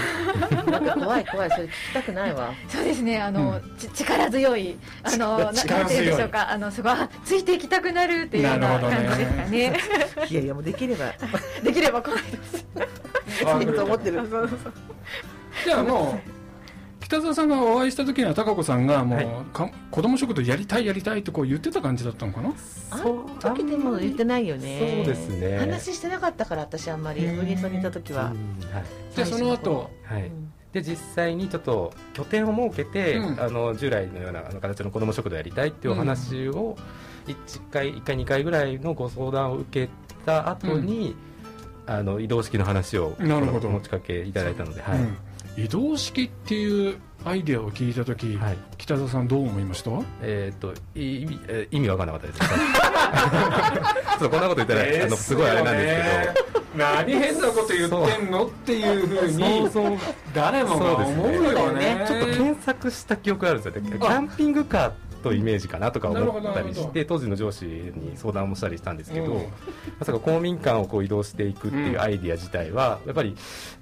[0.51, 0.63] か？
[0.71, 2.53] なんか怖い怖いそれ聞きたくないわ。
[2.69, 5.79] そうですねあの、ち力強いあのな力強い。
[5.79, 9.77] なんて言うんでしょうかあのすごいあついていきたくなるっていうような感じですかね。
[10.31, 11.13] いやいやもうできれば。
[11.63, 12.67] できれば怖いです。
[13.47, 14.21] あできると思ってる。
[15.65, 16.34] じゃあもう
[17.14, 19.27] 北澤さんがお会いした時には高子さんがもう、はい。
[19.53, 22.53] か子供食堂やりたいやりたいってこう言ってた感じだったのかな？
[22.90, 25.05] あの時でも言ってないよね。
[25.05, 25.59] そうですね。
[25.59, 28.85] 話してなかったから私あんまりうんフリーソンにいた時は、うんはい。
[29.16, 30.27] でその後はい。
[30.27, 30.53] うん。
[30.72, 33.40] で実際にちょっと拠点を設けて、うん。
[33.40, 36.77] あの従来のようなあの形の子ども食堂やりたいっていうお話を
[37.27, 39.92] 1回1回2回ぐらいのご相談を受け
[40.27, 41.14] た後に、
[41.87, 43.68] あの移動式の話をなるほど。
[43.68, 44.98] 持ちかけいただいたので、はい。
[44.98, 45.16] うん
[45.57, 48.59] 移動式っていうアイデアを聞いた時、はい。
[48.77, 49.90] 北澤さんどう思いました？
[50.21, 52.38] えー、とい意味えー意味わかんなかったです。
[52.40, 52.47] ちょ
[54.17, 56.64] っとこんなこと言ったら、あのすごいあれなんですけど。
[56.77, 59.71] 何変なこと言ってんのっていうふうに
[60.35, 62.05] 誰もが思うよそうですね。
[62.09, 63.90] ちょっと検索した記憶があるんですよね。
[63.90, 64.93] キャンピングカー
[65.25, 69.47] とイメージかなとか思ったりして当時の上司に相談もしたりしたんですけど、うん。
[69.99, 73.35] まさか公民館をこう移動していくっていうアイディア自体はやっぱり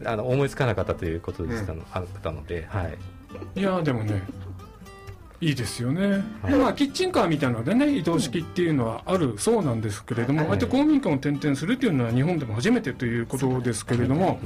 [0.05, 2.85] あの思いつかなかったということでしたの,、あったので、は
[3.57, 4.23] い、いやでもね
[5.43, 6.55] いいですよね、はい。
[6.55, 10.47] まあキッチンカーみたいなのでね移動式っていうのはあるそうなんですけれども、はい。
[10.47, 14.39] ああやって公民館を転々するっていうのは日本でも初めてということですけれども、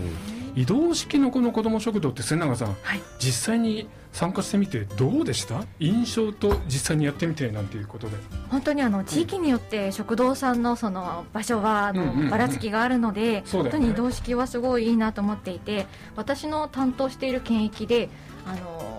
[0.55, 3.01] 移動式のこの子ども食堂って瀬永さん、はい。
[3.19, 5.65] 実際に参加してみてどうでした？
[5.81, 8.17] 印象と実際にやってみてなんていうことで。
[8.49, 11.93] 本当にあの地域によって食堂さんのその場所は
[12.31, 18.09] ばらつきがあるので、本当に移動式はすごいいいなと思っていて私の担当している県域で
[18.47, 18.96] あの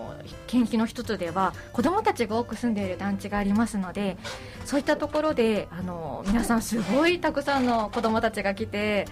[0.48, 4.16] 県域の一つでは子どもたちが多く住んでいる団地がありますので
[4.64, 9.06] そういったところであの皆さんすごいたくさんの子どもたちが来て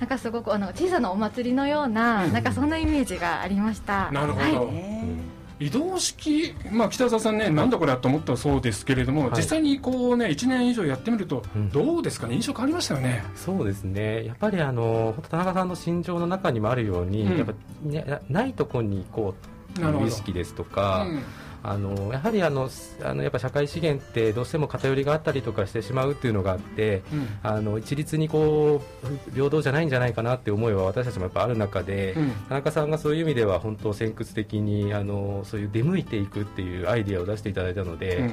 [0.00, 2.32] なんかすごくあの小さなお祭りのような、うん。
[2.32, 4.10] なんかそんなイメージがありました。
[4.10, 4.66] なるほど。
[4.66, 4.74] はい。
[4.74, 9.30] ね移動式、まあ、北澤さんね、なんだこれはと思ったそうですけれども、はい。
[9.36, 13.22] 実際にこう、ね、1年以上やってみるとうん、どうですかね、印象変わりましたよね。
[13.34, 14.24] そうですね。
[14.24, 17.36] やっぱりあの本当田中さんの心情の中にもあるように、うん。
[17.36, 19.59] やっぱねないところにこう
[20.06, 21.22] 意識ですとか、うん。
[21.62, 22.70] あのやはりあの
[23.02, 27.28] あのやっぱ社会資源ってどうしても偏りがあったりとかしてしまうっていうのがあってうん。
[27.42, 28.82] あの一律にこ
[29.28, 32.30] う平等じゃないんじゃないかなって思いは私たちもやっぱある中で、うん。
[32.48, 38.30] 田中さんがそういう意味では本当先屈的にあのそういう出向いていくっていうアイディアを出していただいたので、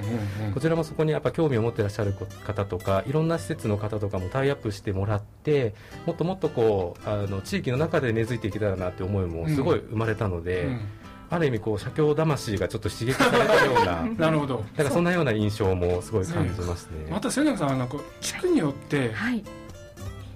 [0.54, 2.13] こちらもそこにやっぱ興味を持ってらっしゃる
[2.45, 5.73] 方とかいろんな施設の方とかもタイアップしてもらって
[6.06, 10.82] もっともっとこうあの地域の中で根付いていけたらなって思いもすごい生まれたので、うん
[11.29, 14.63] ある意味こう社協魂がちょっと刺激されたような なるほど。
[14.77, 17.07] なんかそんなような印象もすごい感じますね。
[17.09, 19.43] また瀬永さんはなんか地区によってはい。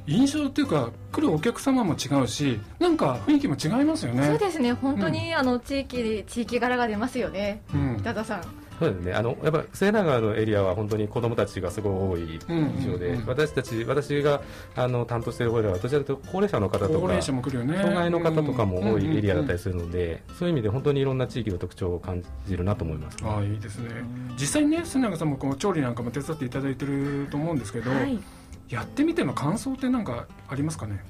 [0.08, 4.26] 印象っていうか来るお客様も違うしなんか雰囲気も違いますよね。
[4.28, 4.74] そうですね。
[4.74, 7.62] 本当に、あの地域地域柄が出ますよね。
[7.74, 7.98] うん。
[8.00, 8.42] 北田さん
[8.82, 9.14] そうですね。
[9.14, 13.28] あのやっぱ末永のエリアは本当に子供たちがすごい多い印象で、うんうんうん。
[13.28, 14.42] 私たち私が
[14.76, 17.78] あの担当している方ではどちらかというと高齢者の方とか高齢者も来るよね。
[17.78, 23.18] 障害の方とかも多いエリアだったりすするので、そういう意味で本当にいろんな地域の特徴を感じるなと思います。
[23.24, 23.90] ああいいですね。
[24.40, 28.20] 実際にね瀬永さんもこう調理なんかも手伝っていただいてると思うんですけど、はい。
[28.70, 31.04] やってみての感想ってなんかありますかね？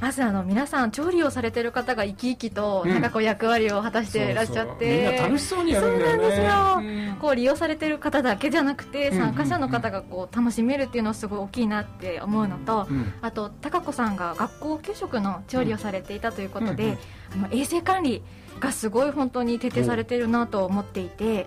[0.00, 2.90] まずあの皆さん調理をされてる方が生き生きと、うん。
[2.90, 4.66] なんかこう役割を果たしていらっしゃって。
[4.66, 6.36] そうそうみんな楽しそうにやるんだよね。
[6.36, 7.16] そうなんですよ。
[7.20, 16.98] こう利用されてる方だけじゃなくてうん参加者の方がこう楽しめるっていうのはすごい大きいなって思うのと、うんあと高子さんが学校給食の調理をされていたということで、うんうん
[17.44, 18.22] あの衛生管理
[18.60, 21.46] がすごい本当に徹底されてるなと思っていて。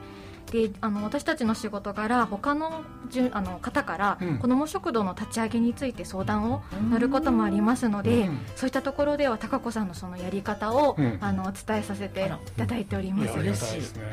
[0.51, 4.39] であの私たちの仕事柄他のじゅあの方からうん。
[4.39, 8.39] 子ども食堂の立ち上げについて相談を乗ることもありますので、うん。
[8.55, 11.17] そういったところでは高子さんのそのやり方を、うん。
[11.21, 13.25] あのお伝えさせていただいております。
[13.25, 13.27] い。
[13.27, 14.03] やありがたいですね、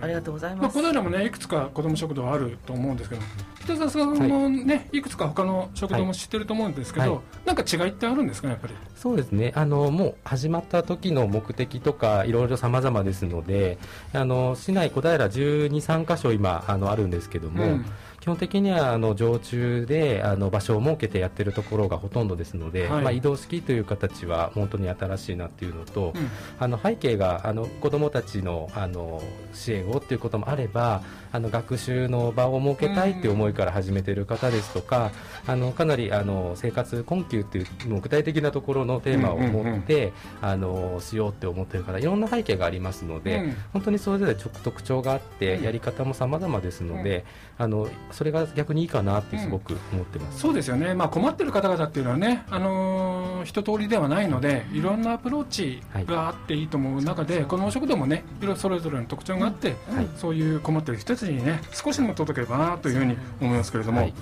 [0.00, 0.74] ありがとうございます。
[0.74, 3.22] この間もねいくつか子ども食堂あると思うんですけど
[3.60, 7.46] 北澤さんもね、い、くつか他の食堂も知ってると思うんですけど、はい。
[7.46, 8.74] なんか違いってあるんですかねやっぱり？
[8.96, 9.52] そうですね。
[9.54, 13.78] あのもう始まった時の目的とかいろいろ様々ですので
[14.12, 17.86] あの市内小平1 3箇所今あのあるんですけども、うん。
[18.20, 23.02] 基本的にはあの常駐であの場所を設けてやってるところがほとんどですので、はい。
[23.02, 26.30] まあ、移動式という形は本当に新しいなっていうのと、うん。
[26.58, 29.22] あの背景があの子どもたちのあの
[29.54, 31.02] 支援をっていうこともあれば
[31.32, 35.12] あの学習の場を設けたいっていう思いから始めてる方ですとか、
[35.46, 43.56] あのかなりあの生活困窮っていうもう具体的なところのテーマを持って、あのしようって思ってる方いろんな背景がありますので、うん。
[43.72, 45.64] 本当にそれぞれ特特徴があって、うん。
[45.64, 47.24] やり方も様々ですので、
[47.60, 50.40] あのそれが逆にいいかなってすごく思ってます。
[50.40, 54.80] そうですよね、まあ、困ってる方々っていうのはね、あのー一通りではないのでい。
[54.80, 60.08] ろんなアプローチがあっていいと思う中で、この食堂もねいろいろそれぞれの特徴があって、はい。
[60.16, 64.14] そういう困ってる人たちにね少しでも届ければなというふうに思いますけれども、はい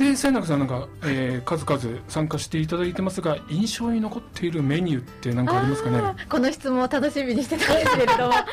[0.00, 6.00] で千中さんなんか、えー数々参加していただいてますが印象に残っているメニューって何かありますかね？
[6.28, 8.34] この質問を楽しみにしてたんですけれども。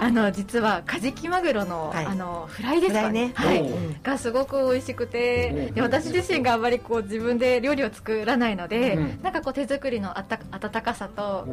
[0.00, 2.06] あの実はカジキマグロの,、はい。
[2.06, 3.32] あのフライですかね？
[3.34, 3.70] はい。
[4.02, 9.18] がすごく美味しくて私自身があまりこう自分で料理を作らないので、うん。
[9.22, 11.46] なんかこう手作りのあった温かさと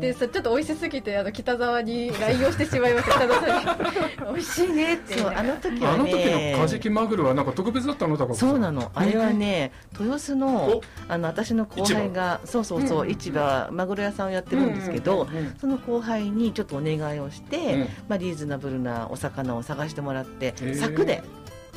[0.00, 3.12] でさちょっと美味しすぎてあの北沢に LINE をしてしまいました。
[3.12, 4.32] 北沢さんに。
[4.34, 5.20] 美味しいねって。
[5.22, 8.16] あの時はあの時ねのカジキマグロはなんか特別だったの？
[8.16, 8.50] 高子さん。
[8.50, 15.28] そうなのあれはね豊洲のおあの私の後輩がそうそうそう、うん市場マグロ屋さんをやってるんですけど、
[15.60, 17.80] その後輩にちょっとお願いをして、うん。
[18.08, 21.22] まあ、リーズナブルなお魚を探してもらって、柵で。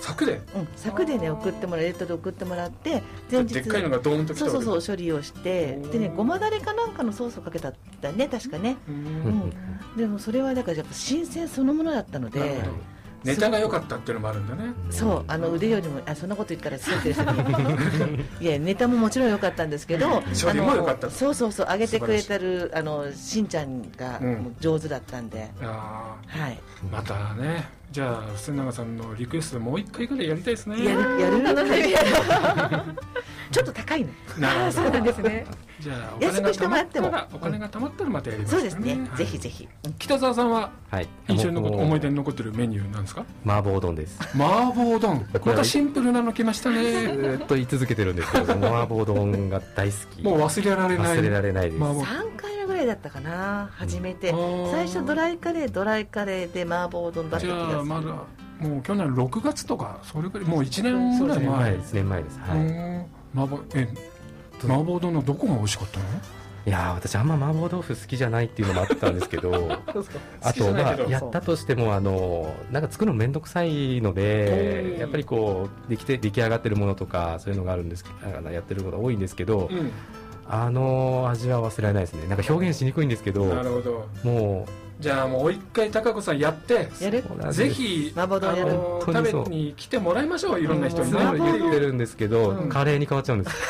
[0.01, 0.41] 柵で？
[0.55, 9.53] うん、柵でね送ってもらうレッドで送ってもらって前日でっかいのがドーンとそうそうそう処理をしてでねごまだれかなんかのソースをかけたんだね確かね、ううんん、
[9.97, 12.61] でもそれはだからやっぱ新鮮そのものだったので
[13.23, 14.73] ネタが良かったっていうのもあるんだね。
[14.89, 17.23] そうあの腕よりもあそんなこと言ったらすってる人
[18.41, 21.09] いやネタももちろん良かったんですけど処理も良かった。
[21.09, 24.21] そうそうそう上げてくれてるあのしんちゃんが
[24.59, 26.53] 上手だったんで、あはい。
[26.53, 26.57] ー
[26.91, 27.67] またね。
[27.91, 30.85] じゃあ末永さんのリクエストでもう一回ぐらいやりたいですね。
[30.85, 31.93] やるやる楽しみ
[33.51, 34.71] ちょっと高いのなるほど。
[34.73, 35.45] そうなんですね。
[35.79, 37.09] じゃあお金安くしてが貯まっもらっても。
[37.09, 39.17] たらお金が貯まったらまたやりますそうですね、はい。
[39.17, 41.07] ぜひぜひ、うん北澤さんははい。
[41.29, 43.25] 印象に残思い出に残ってるメニューなんですか？
[43.43, 44.19] 麻婆丼です。
[44.35, 45.25] 麻婆丼。
[45.43, 50.21] またシンプルなの来ましたずねーっと言い続けてるんですけど 麻婆丼が大好き。
[50.21, 51.17] もう忘れられない。
[51.17, 51.83] 忘れられないです。
[51.83, 53.69] 麻婆3回目ぐらいだったかな。
[53.73, 54.71] 初めて、あー。
[54.71, 57.77] 最初ドライカレードライカレーで麻婆丼だったじ気がする。
[57.77, 58.07] ゃあまだ
[58.59, 62.39] もう去年6月とかそれぐらいもう1年ぐらい年前前です年前です。
[62.39, 63.05] はい、うん。
[63.35, 63.87] 麻婆え
[64.63, 66.05] 麻婆丼のどこが美味しかったの？
[66.65, 69.79] いやー私あんま麻婆豆腐好きじゃないっていうのもあったんですけど。
[70.41, 78.03] あとまあやったとしてもあのなんか作るの面倒くさいのおでーやっぱりこうできて出来上がってるものとかそういうのがあるんです
[78.51, 79.91] やってることが多いんですけど、うん。
[80.49, 82.27] あの味は忘れられないですね。
[82.27, 84.09] なんか表現しにくいんですけどなるほど。
[84.23, 84.67] も
[84.99, 88.71] じゃあもう一回高子さんやってやるうぜひ麻婆丼やる。
[88.71, 91.17] あの食べに来てもらいましょういろんな人にね。
[91.17, 92.69] 麻婆言ってるんですけど、うん。
[92.69, 93.55] カレーに変わっちゃうんです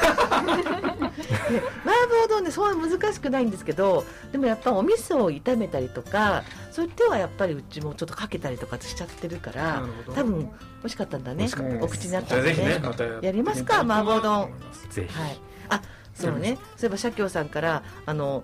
[1.86, 9.84] 麻婆丼ねそう難しくないんですけどでもやっぱお味噌を炒めたりとかそういう手はやっぱりうちもちょっとかけたりとかしちゃってるから
[10.16, 10.48] 多分美
[10.84, 11.50] 味しかったんだね。
[11.58, 13.64] うんお口になっじゃあぜひたんでねねやります。
[13.64, 14.50] か麻婆丼。
[14.90, 15.40] ぜひ、はい。
[15.70, 15.82] あ
[16.14, 16.58] そうね。
[16.78, 18.44] そういえば社協さんからあの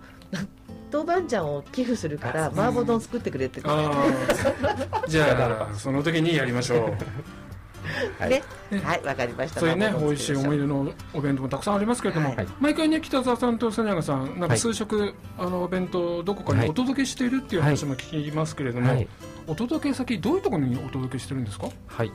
[0.91, 2.59] 豆板醤を寄付するからあそう。
[2.59, 3.91] 麻婆丼作ってくれってあ
[5.03, 6.93] あ じゃあその時にやりましょう。
[8.19, 8.29] はい。
[8.29, 8.43] ね
[8.83, 9.59] はいわかりました。
[9.59, 12.47] そういうね美味しい思い出のお弁当もたくさんありますけれども、はい。
[12.59, 19.07] 毎回ね北澤さんと瀬永さんなんか数食、あのお弁当どこかにお届けしているっていう話も聞きますけれども、はい。
[19.47, 22.11] お届け先どういうところにお届けしてるんですか、はい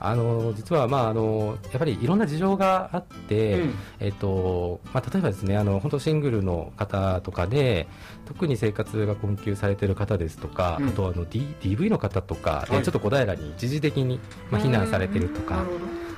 [0.00, 3.74] あの実は、まあ、あのやっぱりいろんな事情があって、うん。
[4.00, 7.86] えっとまあ、例えばですねあの本当シングルの方とかで
[8.24, 10.88] 特に生活が困窮されている方ですとか、うん。
[10.88, 12.84] あとあの、D、DV の方とかで、はい。
[12.84, 14.18] ちょっと小平に一時的に、
[14.50, 15.64] まあ、避難されているとか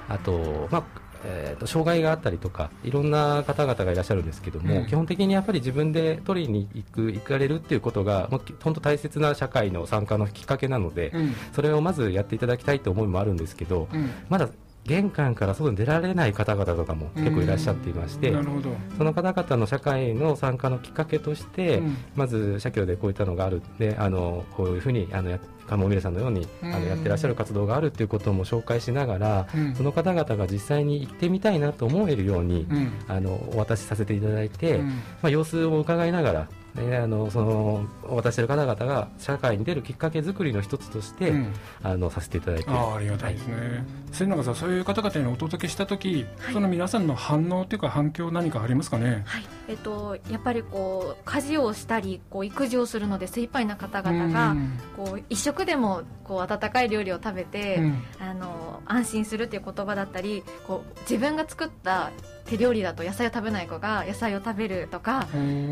[0.09, 4.87] あと、まあえーと障害があったりとかいろんな方々がいらっしゃるんですけども、うん。
[4.87, 8.29] 基本的にやっぱり自分で取りに行く行かれるっていうことが
[8.61, 11.35] 本当大切な社会の参加のきっかけなので、うん。
[11.53, 14.11] それをまずやっていただきたいという思いもあるんですけど、うん。
[14.29, 14.49] まだ
[14.85, 21.97] 玄関から外に出られない方々とかも結構いらっしゃっていまして、なるほど、その方々の社会の参加のきっかけとして、うん。
[22.17, 23.63] まず社協でこういったのがある。
[23.79, 26.73] であのこういうふうにあのや鴨ミレさんのようにあうん。
[26.73, 29.75] のやってらっしゃる活動があるっていうことも紹介しながら、うん。
[29.75, 32.93] その方々が実際に行ってみたいなと思えるように、うん。
[33.07, 34.87] あのお渡しさせていただいて、うん。
[34.89, 41.53] まあ、様子を伺いながら、ね、あのそのお渡ししている方々が社会に出るきっかけ作りの一つとして、うん。
[41.83, 42.71] あのさせていただいて。
[42.71, 49.23] ああありがたいですね、末永さんそういう方々にお届けした時、その皆さんの反応というか反響何かありますかね？
[49.27, 49.45] はい。
[49.69, 54.79] えっと、やっぱりこう家事をしたりこう育児をするので精一杯な方々がうん。
[54.97, 58.03] こう一食でもこう温かい料理を食べて、うん。
[58.19, 62.11] あの安心するっていう言葉だったりこう自分が作った
[62.47, 65.27] 手料理だと野菜を食べない子が野菜を食べるとか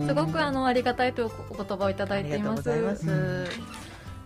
[0.07, 2.63] すごくあのありがたいというお言葉をいただありがとうごいています。
[2.63, 3.47] ざいます、うん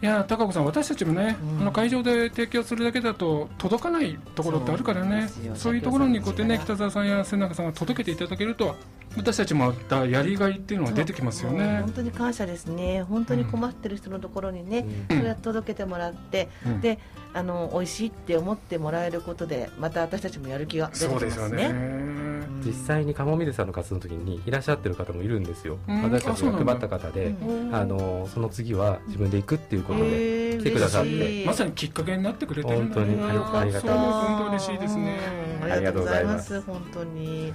[0.02, 1.61] いや高子さん私たちもね、うん。
[1.62, 5.30] あの会場で提供するだけだと届かないところってあるからね。
[5.54, 8.76] そういうところにこうやってね北澤さんや瀬永さんが届けていただけると
[9.16, 11.80] 私たちもまたやりがいっていうのが出てきますよね。
[11.80, 11.92] 本。
[11.94, 13.02] 当に感謝ですね。
[13.04, 15.16] 本当に困ってる人のところにね、うん。
[15.16, 16.80] そうやって届けてもらって、うん。
[16.83, 16.98] で
[17.33, 21.28] あの美味しいって思ってもらえることでまた私たちもやる気が出てきそうますね。
[21.28, 22.34] ですよね。
[22.48, 22.62] うん。
[22.66, 26.02] 実際に鴨ミルさんの活動の時にいらっしゃってる方もいるんですよ、うん。
[26.02, 27.74] 私たちが配った方で、うん。
[27.74, 31.44] あのその次は自分で行くっていうことで、来てくださって。
[31.46, 33.16] まさにきっかけになってくれてるんだね。
[33.16, 35.18] 本当にありがたいそれも本当嬉しいですね。
[35.38, 36.61] うんありがとうございます。
[36.61, 37.52] 本当に。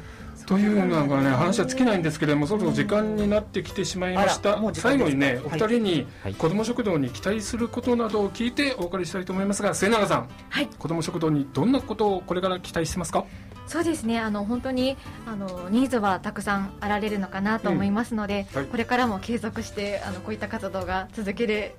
[0.47, 4.57] というのがね話は尽きないんですけれどもそろそろ時間になってきてしまいました。
[4.73, 6.33] 最後にねお二人にはい。
[6.33, 10.67] 子ども食堂に期待することなどを聞いてお別れしたいと思いますが末永さん、はい。
[10.67, 13.25] 子ども食堂にどんなことをこれから期待してますか？
[13.69, 14.19] そうですね。
[14.19, 18.61] あの本当にあのニーズはたくさんあられるのかなと思いますので、うん。
[18.61, 18.65] はい。
[18.67, 21.75] これからも継続してあのこういった活動が続けれ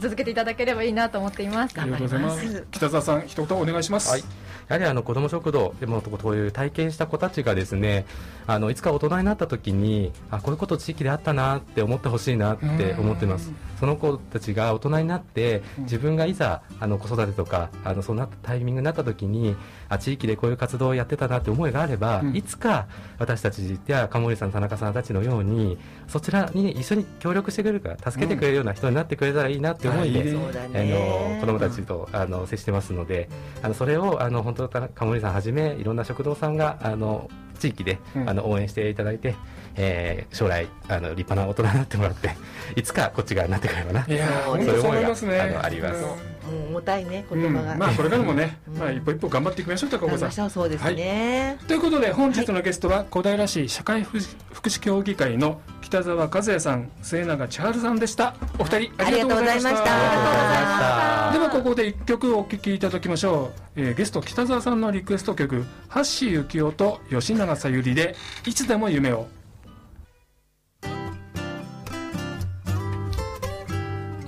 [0.00, 1.78] 続けていただければいいなと思っています。
[1.78, 2.66] ありがとうございます。
[2.70, 4.20] 北澤さん一言お願いします、はい。
[4.20, 4.26] や
[4.74, 8.04] はりあの子ども食堂でもこういう体験した子たちがですね
[8.46, 13.52] あのいつか大人になった時にあこういうこと地域であったなって思ってほしいなって思ってます。
[13.78, 19.54] その子たちが大人になって自分がいざあの子育てとかあのそうなったタイミングになった時に
[19.90, 22.36] あ地域でこういう活動をやってたなって思いがあれば、うん。
[22.36, 22.86] いつか
[23.18, 25.78] 私たちや鴨森さん田中さんたちのように
[26.08, 33.28] そちらに一緒に協力してくれるから助けてくれるような人になってくれたらいいなって思いで、うんあの子供たちとあの接してますので、
[33.62, 38.28] あのそれをあの本当か鴨森さんはじめいろんな食堂さんがあの地域で、うん。
[38.28, 39.34] あの応援していただいて、
[39.76, 42.30] えー将来あの立派な大人になってもらって
[42.76, 44.04] いつかこっち側になってくればな。
[44.06, 46.02] いやーそう本当そう思いますねそういう思いがあのあります。
[46.02, 48.78] もう重たいねうん言葉が、まあこれからもね、うん。
[48.78, 50.50] まあ一歩一歩頑張っていきましょう高岡さん。
[50.50, 58.34] そうですね、ということで本日のゲストは小平市社会福祉協議会の北澤和也さん末永千春さんでした。
[58.58, 59.68] お二人ありがとうございました。
[59.68, 61.32] ありがとうございました。
[61.32, 65.64] ではここで一曲お聴きいただきましょう、えーゲスト北澤さんのリクエスト曲
[65.94, 68.14] 橋幸夫と吉永小百合で
[68.46, 69.26] 「いつでも夢を」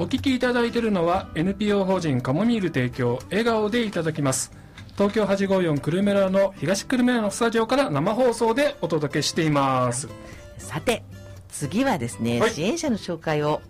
[0.01, 4.53] お聴きいただいているのは NPO 法人カモミール提供笑顔でいただきます。
[4.97, 10.09] 東京854久留米村の東久留米のスタジオから生放送でお届けしています。
[10.57, 11.03] さて
[11.49, 12.51] 次はですね、はい。
[12.51, 13.61] 支援者の紹介を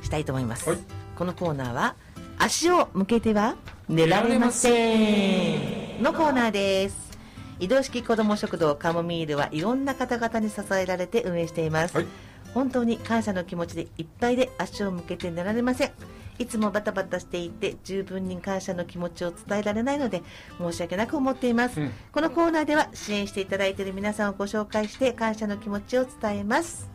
[0.00, 0.78] したいと思います、はい。
[1.16, 1.96] このコーナーは
[2.38, 3.56] 足を向けては
[3.90, 7.10] 寝られませんのコーナーです。
[7.58, 12.06] 移動式子ども食堂カモミールはいろんな方々に支えられて運営しています、はい
[12.54, 15.92] 本当に感謝の気持ちでいっぱいで足を向けて寝られません。
[16.38, 20.22] いつもバタバタしていて十分に感謝の気持ちを伝えられないので
[20.58, 21.92] 申し訳なく思っています、うん。
[22.12, 26.88] このコーナーでは支援していただいている皆さんをご紹介して感謝の気持ちを伝えます。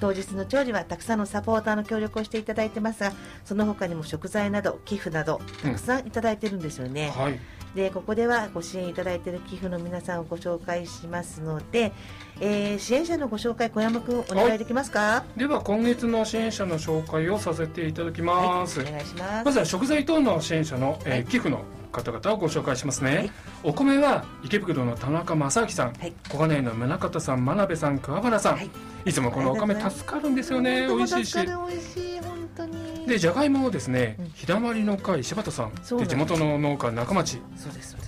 [0.00, 3.12] 当日の調理はたくさんのサポーターの協力をしていただいてますが
[3.44, 7.40] その他にも食材など寄付などたくさんいただいてるんですよね、はい
[7.74, 11.92] でここではご支援いただいている寄付の皆さんをご紹介しますので、
[12.40, 15.24] えー支援者のご紹介小山君お願いできますか？
[15.36, 19.44] では今月の支援者の紹介をさせていただきます、お願いします。
[19.44, 21.24] まずは食材等の支援者の、えーはい。
[21.24, 23.30] 寄付の方々をご紹介しますね、はい。
[23.64, 26.12] お米は池袋の田中正明さん、はい。
[26.30, 28.70] 小金井の宗像さん真鍋さん桑原さん、はい。
[29.04, 30.86] い、つもこのお米助かるんですよね。
[30.86, 31.38] 美味しいし
[33.08, 34.28] でじゃがいもをですね、うん。
[34.34, 37.40] 日だまりの会柴田さんで地元の農家中町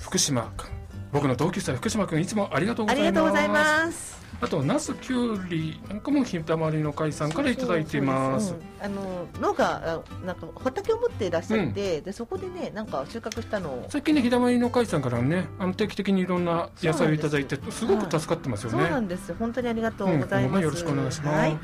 [0.03, 0.71] 福島君
[1.13, 3.09] 僕の同級生福島君いつもありがとうございます。
[3.09, 4.21] ありがとうございます。
[4.43, 8.55] あとナスキュウリなんかも日だまりの会さんからいただいています。
[8.81, 13.87] あの農家あなんか畑を持っていらっしゃって、でそこでねなんか収穫したのを。
[13.89, 20.63] 最近ね日だまりの会さんからねあの定期的にいろんな野菜をいただいてすごく助かってますよね、そうなんです本当にありがとうございます、うん。
[20.63, 21.59] よろしくお願いします、はい、で、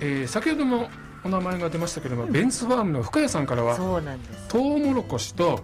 [0.00, 0.88] えー先ほども
[1.24, 4.48] お名前が出ましたけれども、ベンスファームの深谷さんからはそうなんです。
[4.48, 5.60] トウモロコシと、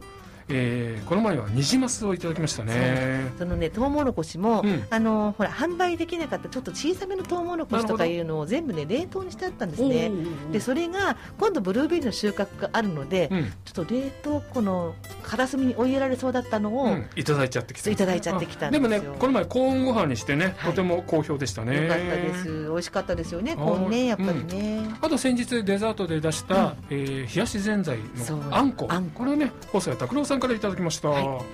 [0.48, 3.30] えーこの前はニジマスをいただきましたね。
[3.38, 4.84] そのねトウモロコシも、うん。
[4.90, 10.10] あのほら販売できなかったちょっと小さめのトウモロコシとかいうのを全部ね冷凍にしてあったんですね。
[10.52, 13.44] でそれが今度ブルーベリーの収穫があるので、うん。
[13.64, 17.06] ちょっと冷凍庫の片隅に置いられそうだったのを、うん。
[17.16, 20.70] いただいちゃってきたいただいちゃってきたんでもねこの前コーンご飯にしてね、はい。
[20.70, 21.82] とても好評でしたね。
[21.82, 22.48] よかったです。
[22.68, 28.86] 美味しかったですよねコーンねやっぱりね、あと先日デザートで出した、えー冷やしぜんざいのあんこ。
[28.90, 29.18] あんこ。
[29.18, 31.44] これをね細谷拓郎さんからいただきました、はい。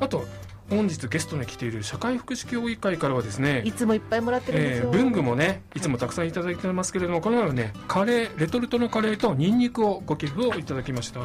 [0.00, 0.24] あと
[0.70, 11.20] 本日ゲストに来ている社会福祉協議会からはですねいつもいっぱいもらってるんですよ、えー文具もねいつもたくさんいただいてますけれどもこの前はねカレーレトルトのカレーとニンニクをご寄付をいただきました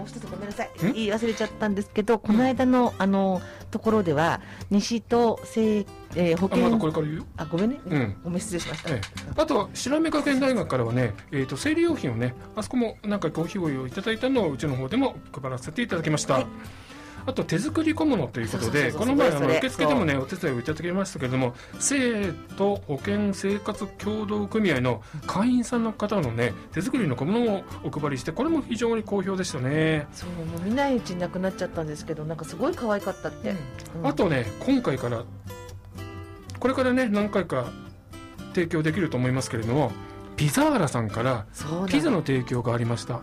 [0.00, 0.68] もう一つごめんなさい。
[0.68, 4.40] ん言い忘れちゃったんですけどこの間のあのところでは
[4.70, 5.86] 西と生、
[6.16, 7.26] えー保あまだ険これから言うよ。
[7.36, 8.16] あごめんね、うん。
[8.24, 9.00] ごめん失礼しました、ええ。
[9.36, 16.46] あと白目学園大学からはね、えー、と生理用品をねあそこもなんかご費用をいただいたのをうちの方でも配らせていただきました、はい
[17.26, 33.54] あと手作り小物ということでこの前あの受付でもねお手伝いをいただきましたけれども生徒保険生活協同組合の会員さんの方のね手作りの小物をお配りしてこれも非常に好評でしたね、そうもう見ないうちになくなっちゃったんですけどなんかすごい可愛かったって、
[33.96, 34.06] うん。
[34.06, 35.24] あとね今回から
[36.58, 37.70] これからね何回か
[38.54, 39.92] 提供できると思いますけれども
[40.36, 41.46] ピザーラさんから
[41.88, 43.20] ピザの提供がありました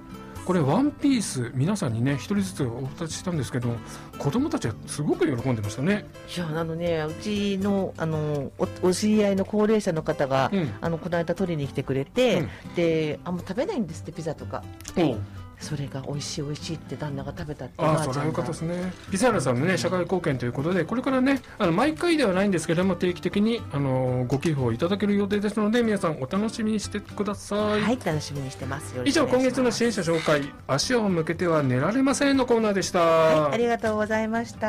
[0.48, 3.76] これワンピース皆さんにね一人ずつお渡ししたんですけど
[4.18, 6.06] 子供たちはすごく喜んでましたね。
[6.34, 10.74] いやあのねうちのあのおお知り合いの高齢者の方が、うん。
[10.80, 12.76] あのこの間取りに来てくれて、うん。
[12.76, 14.64] であんま食べないんですってピザとか。
[14.96, 15.18] おう
[15.60, 18.94] それが美味しい美味しいって旦那が食べたってああそれはよかったですね。
[19.10, 28.96] ピザーラさんのね社会貢献ということでこれからねあの毎回ではないんですけれども定期的にあのご寄付をいただける予定ですので皆さんお楽しみにしてください、はい楽しみにしてます。
[29.04, 34.68] 以上今月の支援者紹介足を向けては寝られませんのコーナーでした、はい、ありがとうございました。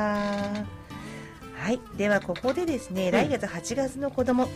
[1.58, 4.48] はい、ではここでですね、来月8月の子供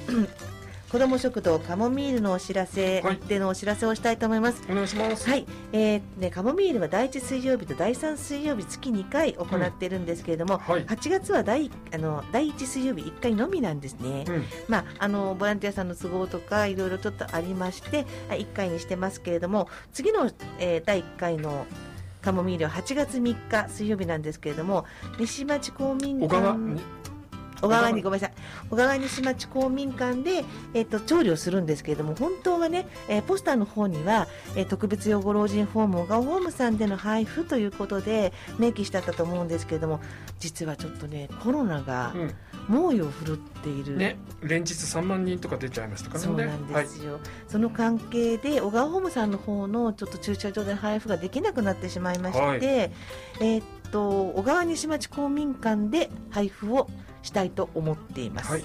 [0.93, 4.63] 子供食堂カモミールのお知らせはいでのお知らせをしたいと思います。
[4.69, 5.27] お願いします。
[5.27, 10.85] はい、えーね、カモミールは第1水曜日と第3水曜日月2回行っているんですけれども、はい。
[10.85, 14.27] 8月は第あの第1水曜日1回のみなんですね。
[14.29, 14.45] うん。
[14.69, 21.65] まあ、あのボランティアさんの都合とかいろいろちょっとありましてあ1回にしてますけれども次の、えー第1回の
[22.21, 24.87] カモミールは8月3日水曜日なんですけれども
[25.19, 26.81] 西町公民館に
[27.63, 28.37] 小川にごめんなさい。
[28.69, 30.45] 小川西町公民館で、
[30.75, 40.01] えっと調理をするんですけれども本当はね、えーポスターの方には、えー特別養護老人ホーム小川ホームさんでの配布ということで明記してあったと思うんですけれども
[40.39, 42.15] 実はちょっとねコロナが
[42.69, 46.27] 猛威を振るっている、うんね連日3万人とか出ちゃいましたからね。
[46.27, 52.61] そうなんですよ、その関係で小川ホームさんの方のちょっと駐車場で配布ができなくなってしまいまして、はい。
[52.65, 56.89] えーっと小川西町公民館で配布を
[57.23, 58.65] したいと思っています、はい。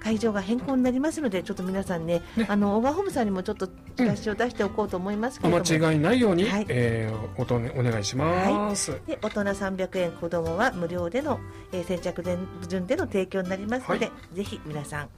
[0.00, 2.46] 会場が変更になりますのでちょっと皆さんねね。
[2.48, 6.66] あの小川ホームさんにもちょっとチラシを出しておこうと思いますけおれども、間違いないように、はい。
[6.68, 11.38] えーおとねお願いします、で大人300円子供は無料での、
[11.72, 12.24] えー先着
[12.68, 15.08] 順での提供になりますので、はぜひ皆さん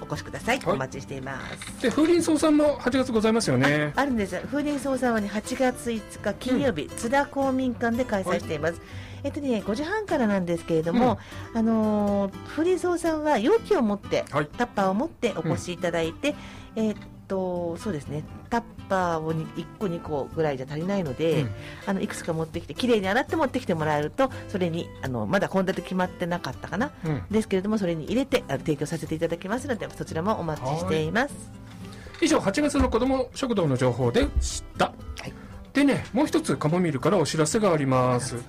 [0.00, 0.74] お越しください、はい。
[0.74, 1.82] お待ちしています。
[1.82, 3.92] で風鈴総さんも8月ございますよね。
[3.96, 4.40] あるんです。
[4.46, 8.80] 風鈴総さんはね8月5日金曜日、津田公民館で開催しています、
[9.22, 11.18] えっとね5時半からなんですけれども、
[11.54, 14.46] あのー風鈴総さんは容器を持って、はい。
[14.46, 16.34] タッパーを持ってお越しいただいて、
[16.76, 16.96] えっ
[17.26, 18.24] とそうですね。
[18.50, 21.50] タッパーをに1個2個ぐらいじゃ足りないので、うん。
[21.86, 26.90] あのいくつか持ってきてきれいに洗って持ってきてもらえるとそれにあのまだ献立決まってなかったかな。
[27.04, 27.22] うん。
[27.30, 31.34] ですけれどもそれに入れてあの提供させていただきますのでそちらもお待ちしています。
[32.20, 34.92] 以上8月の子ども食堂の情報でした、は
[35.26, 35.32] い。
[35.72, 38.44] でねもう一つカモミールからお知らせがあります、はい。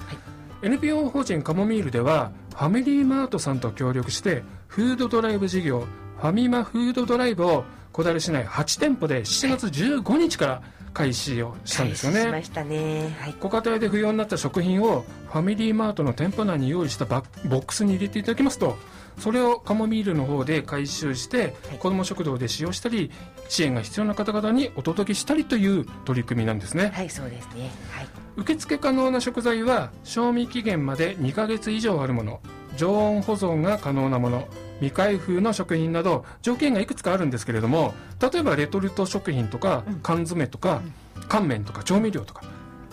[0.62, 5.86] NPO 法人カモミールではファミリーマートさんと協力してフードドライブ事業
[6.18, 7.66] ファミマフードドライブを
[7.96, 10.62] 小平市内8店舗で7月15日から
[10.94, 13.16] 開始をしたんですよね開始しましたね。
[13.22, 13.36] はい。
[13.40, 18.78] ご家庭で不要になった食品をファミリーマートの店舗内に用意したバッボックスに入れていただきますと
[19.18, 23.12] それをカモミールの方で回収してはい子ども食堂で使用したり
[23.48, 27.72] 支援が必要な方々にお届けしたりという取り組みなんですねはい、そうですね。
[27.92, 28.08] はい。
[28.36, 32.42] 受付可能な食材は賞味期限まで2ヶ月以上あるもの
[32.76, 40.00] 常温保存が可能なもの未開封の食品など条件がいくつかあるんですけれども例えばレトルト食品とかうん。
[40.02, 40.82] 缶詰とか
[41.28, 42.44] 乾麺とか調味料とか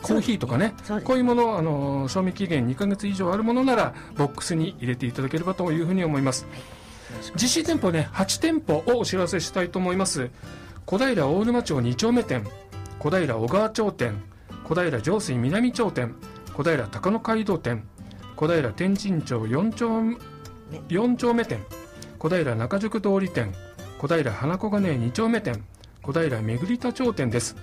[0.03, 1.07] コーヒーとかねそうです。
[1.07, 6.47] こういうものあの賞味期限2ヶ月以上あるものならボックスに入れていただければというふうに思います。
[7.35, 10.31] 実施店舗ね8店舗をお知らせしたいと思います。
[10.87, 12.45] 小平大沼町2丁目店
[12.99, 14.23] 小平小川町店
[14.65, 16.15] 小平上水南町店
[16.55, 17.85] 小平高野街道店
[18.35, 20.32] 小平天神町4丁
[20.89, 21.61] 4丁目店
[22.19, 23.53] 小平中宿通り店
[23.99, 25.63] 小平花小金井2丁目店
[26.03, 27.57] 小平めぐり田町店です。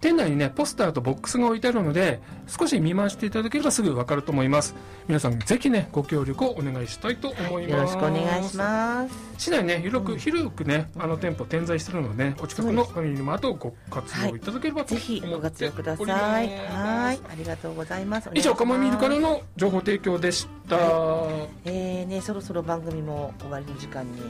[0.00, 4.74] 店内にねポスターとボックスが置いてあるので少し見回していただければすぐ分かると思います
[5.06, 9.28] 皆さんぜひねご協力をお願いしたいと思いますよろしくお願いします。
[9.38, 16.02] 市内ね広く、広くねあの店舗点在してるので、ね、お近くのファミリーマートをご活用いただければとぜひご思って活用くださ
[16.42, 16.48] い。
[16.48, 18.28] はい、ありがとうございます。
[18.34, 19.28] 以上カモミールからの。
[19.28, 20.76] の情報提供でした、
[21.64, 24.22] えー、ね、そろそろ番組も終わりの時間に。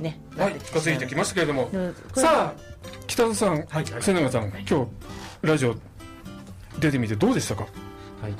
[0.00, 0.20] ね。
[0.36, 1.70] はい近づいてきましたけれども。
[2.14, 2.60] さあ
[3.06, 3.66] 北田さん、
[4.00, 4.86] 瀬永さん、今日
[5.42, 5.74] ラジオ
[6.78, 7.62] 出てみてどうでしたか？
[7.62, 8.34] はい。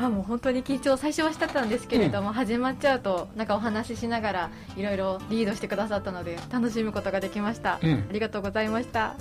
[0.00, 8.04] あもう本当に緊張最初はしてたんですけれども、始まっちゃうとなんかお話ししながらいろいろリードしてくださったので楽しむことができました、うん。
[8.10, 9.14] ありがとうございました。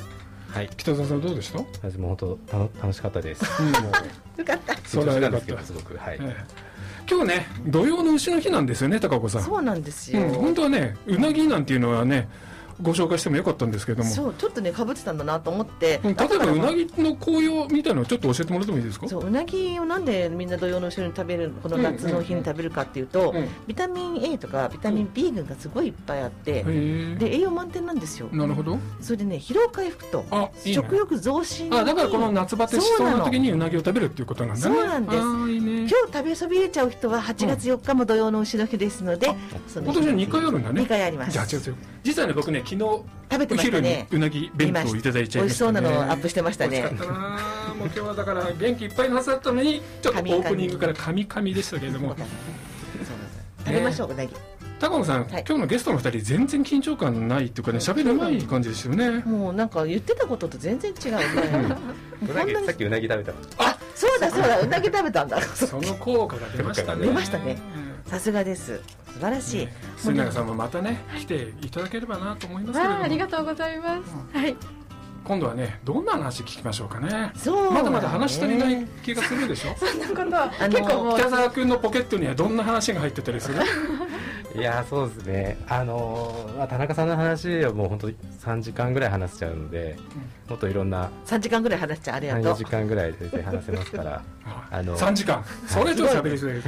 [0.49, 0.69] はい。
[0.75, 3.45] 北田さんどうでした、私も本当楽楽しかったです。
[3.61, 3.71] うん。
[3.71, 3.83] もう
[4.39, 4.75] よかった。
[4.83, 6.62] それはよかった緊張したんですけどすごくはい、ええ
[7.09, 10.21] 今日ね土曜の牛の日なんですよね高子さんそうなんですよ。
[10.21, 12.29] うん、本当はねうなぎなんていうのはね
[12.81, 16.01] ご紹介してもよかったんですけどもそう、ちょっとね、かぶってたんだなと思って。
[16.03, 16.85] うん例えばうなぎ。
[16.85, 19.07] ぎの紅葉みたいなのちょっと教えてもらってもいいですか？
[19.07, 23.31] そう、うなぎをなんでみんな土曜の後ろに食べる、この夏の日に食べるかっていうと。
[23.35, 26.51] うんビタミン A とかビタミン B 群がすごいいっぱいあって。
[26.51, 28.27] へえで、栄養満点なんですよ。
[28.31, 30.25] なるほどそれでね、疲労回復と。
[30.31, 31.77] あ食欲増進に。
[31.77, 35.17] あだからこの夏バテしそうな時にうなぎを食べるっていうことなんだねそうなんです
[35.51, 39.33] いいね今日食べそびれちゃう人は8月4日も土曜の牛の日ですので、
[39.67, 44.07] その今年は2回あるんだね2回ありますじゃあ違う違う実はね僕ね昨日食べてお昼にましたね。
[44.11, 45.43] うなぎ弁当をいただいちゃいましたね。
[45.43, 46.81] 美味しそうなのをアップしてましたね。
[46.81, 47.19] 美味しかったな。
[47.75, 52.15] もう今日はだから元気いっぱいのはずだったのにちょっとオープニングからカミカミでしたけれども。
[53.65, 54.33] 食べましょううなぎ。
[54.79, 55.45] 高野さん、はい。
[55.47, 59.21] 今日のゲストの二人全然緊張感ないっていうかね喋るない感じですよね。
[59.25, 61.23] もうなんか言ってたことと全然違うね。
[62.29, 65.41] うなぎさっきうなぎ食べたあそうだそうだうなぎ食べたんだ。
[65.41, 67.05] その効果が出ましたね。
[67.05, 67.57] 出ましたね
[68.13, 68.79] さすがです。
[69.07, 69.73] 素晴らしい、ね。
[69.97, 72.95] 末永さんもまたね来ていただければなと思いますけれども。
[72.97, 74.55] わあありがとうございます、はい。
[75.23, 77.31] 今度はねどんな話聞きましょうかね。
[77.35, 79.73] そうまだまだ話足りない気がするでしょ。
[79.83, 83.55] そんなことはあの結構北沢君のポケットにはどんな話が入ってたりする？
[84.55, 85.57] いやーそうですね。
[85.67, 89.97] あのーまあ、田中さんの話はもう本当に3時間ぐらい話しちゃうので、
[90.47, 92.41] もっといろんな3時間ぐらい話しちゃうありがと。
[92.41, 94.21] 34う時間ぐらい全然話せますから。
[94.69, 95.43] あの3時間。
[95.67, 96.61] それちょっと喋りすね。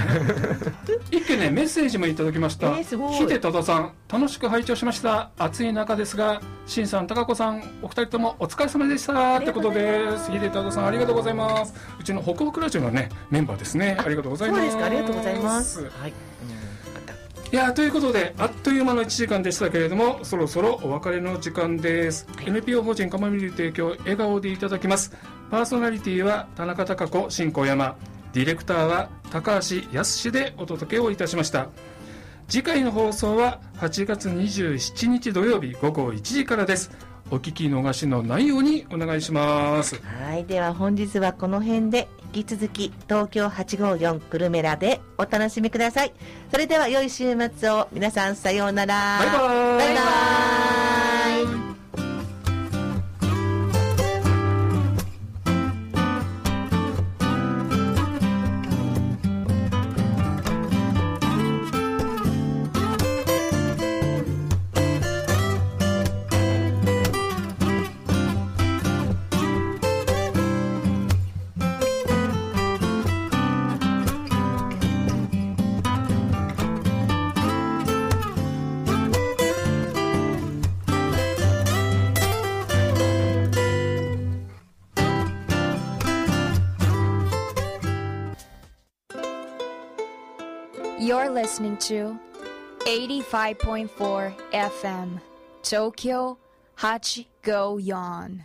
[1.11, 3.13] 一件ねメッセージもいただきました、えーすごい。
[3.13, 9.38] 秀忠さん楽しく拝聴しました暑い中ですが新さん高子さんお二人ともお疲れ様でした。
[9.38, 10.31] ってことです。
[10.31, 11.75] 秀忠さんありがとうございます。
[11.99, 13.97] うちの北北ラジオのねメンバーですね。
[13.99, 14.61] ありがとうございます。
[14.61, 14.86] そうですか。
[14.86, 15.83] ありがとうございます。
[15.83, 16.74] はい、うん
[17.55, 25.13] いやーということであっという間の1時間でしたけれどもそろそろお別れの時間です、NPO 法人かまみる提供笑顔でいただきます。
[25.49, 27.95] パーソナリティは田中貴子新小山。
[28.33, 31.69] ディレクターは高橋康でお届けをいたしました。
[32.49, 36.91] 次回の放送は8月27日土曜日午後1時からです
[37.32, 39.99] お聞き逃しのないようにお願いします。
[40.03, 46.13] はいでは本日はこの辺で引き続き東京854久留米らでお楽しみください。
[46.51, 47.88] それでは良い週末を。
[47.91, 49.19] 皆さんさようなら。
[49.19, 49.78] バイバーイ。
[49.78, 50.94] バイバーイ
[91.45, 92.19] listening to
[92.79, 95.21] 85.4 FM
[95.61, 96.39] Tokyo
[96.75, 98.43] Hachi Go Yon.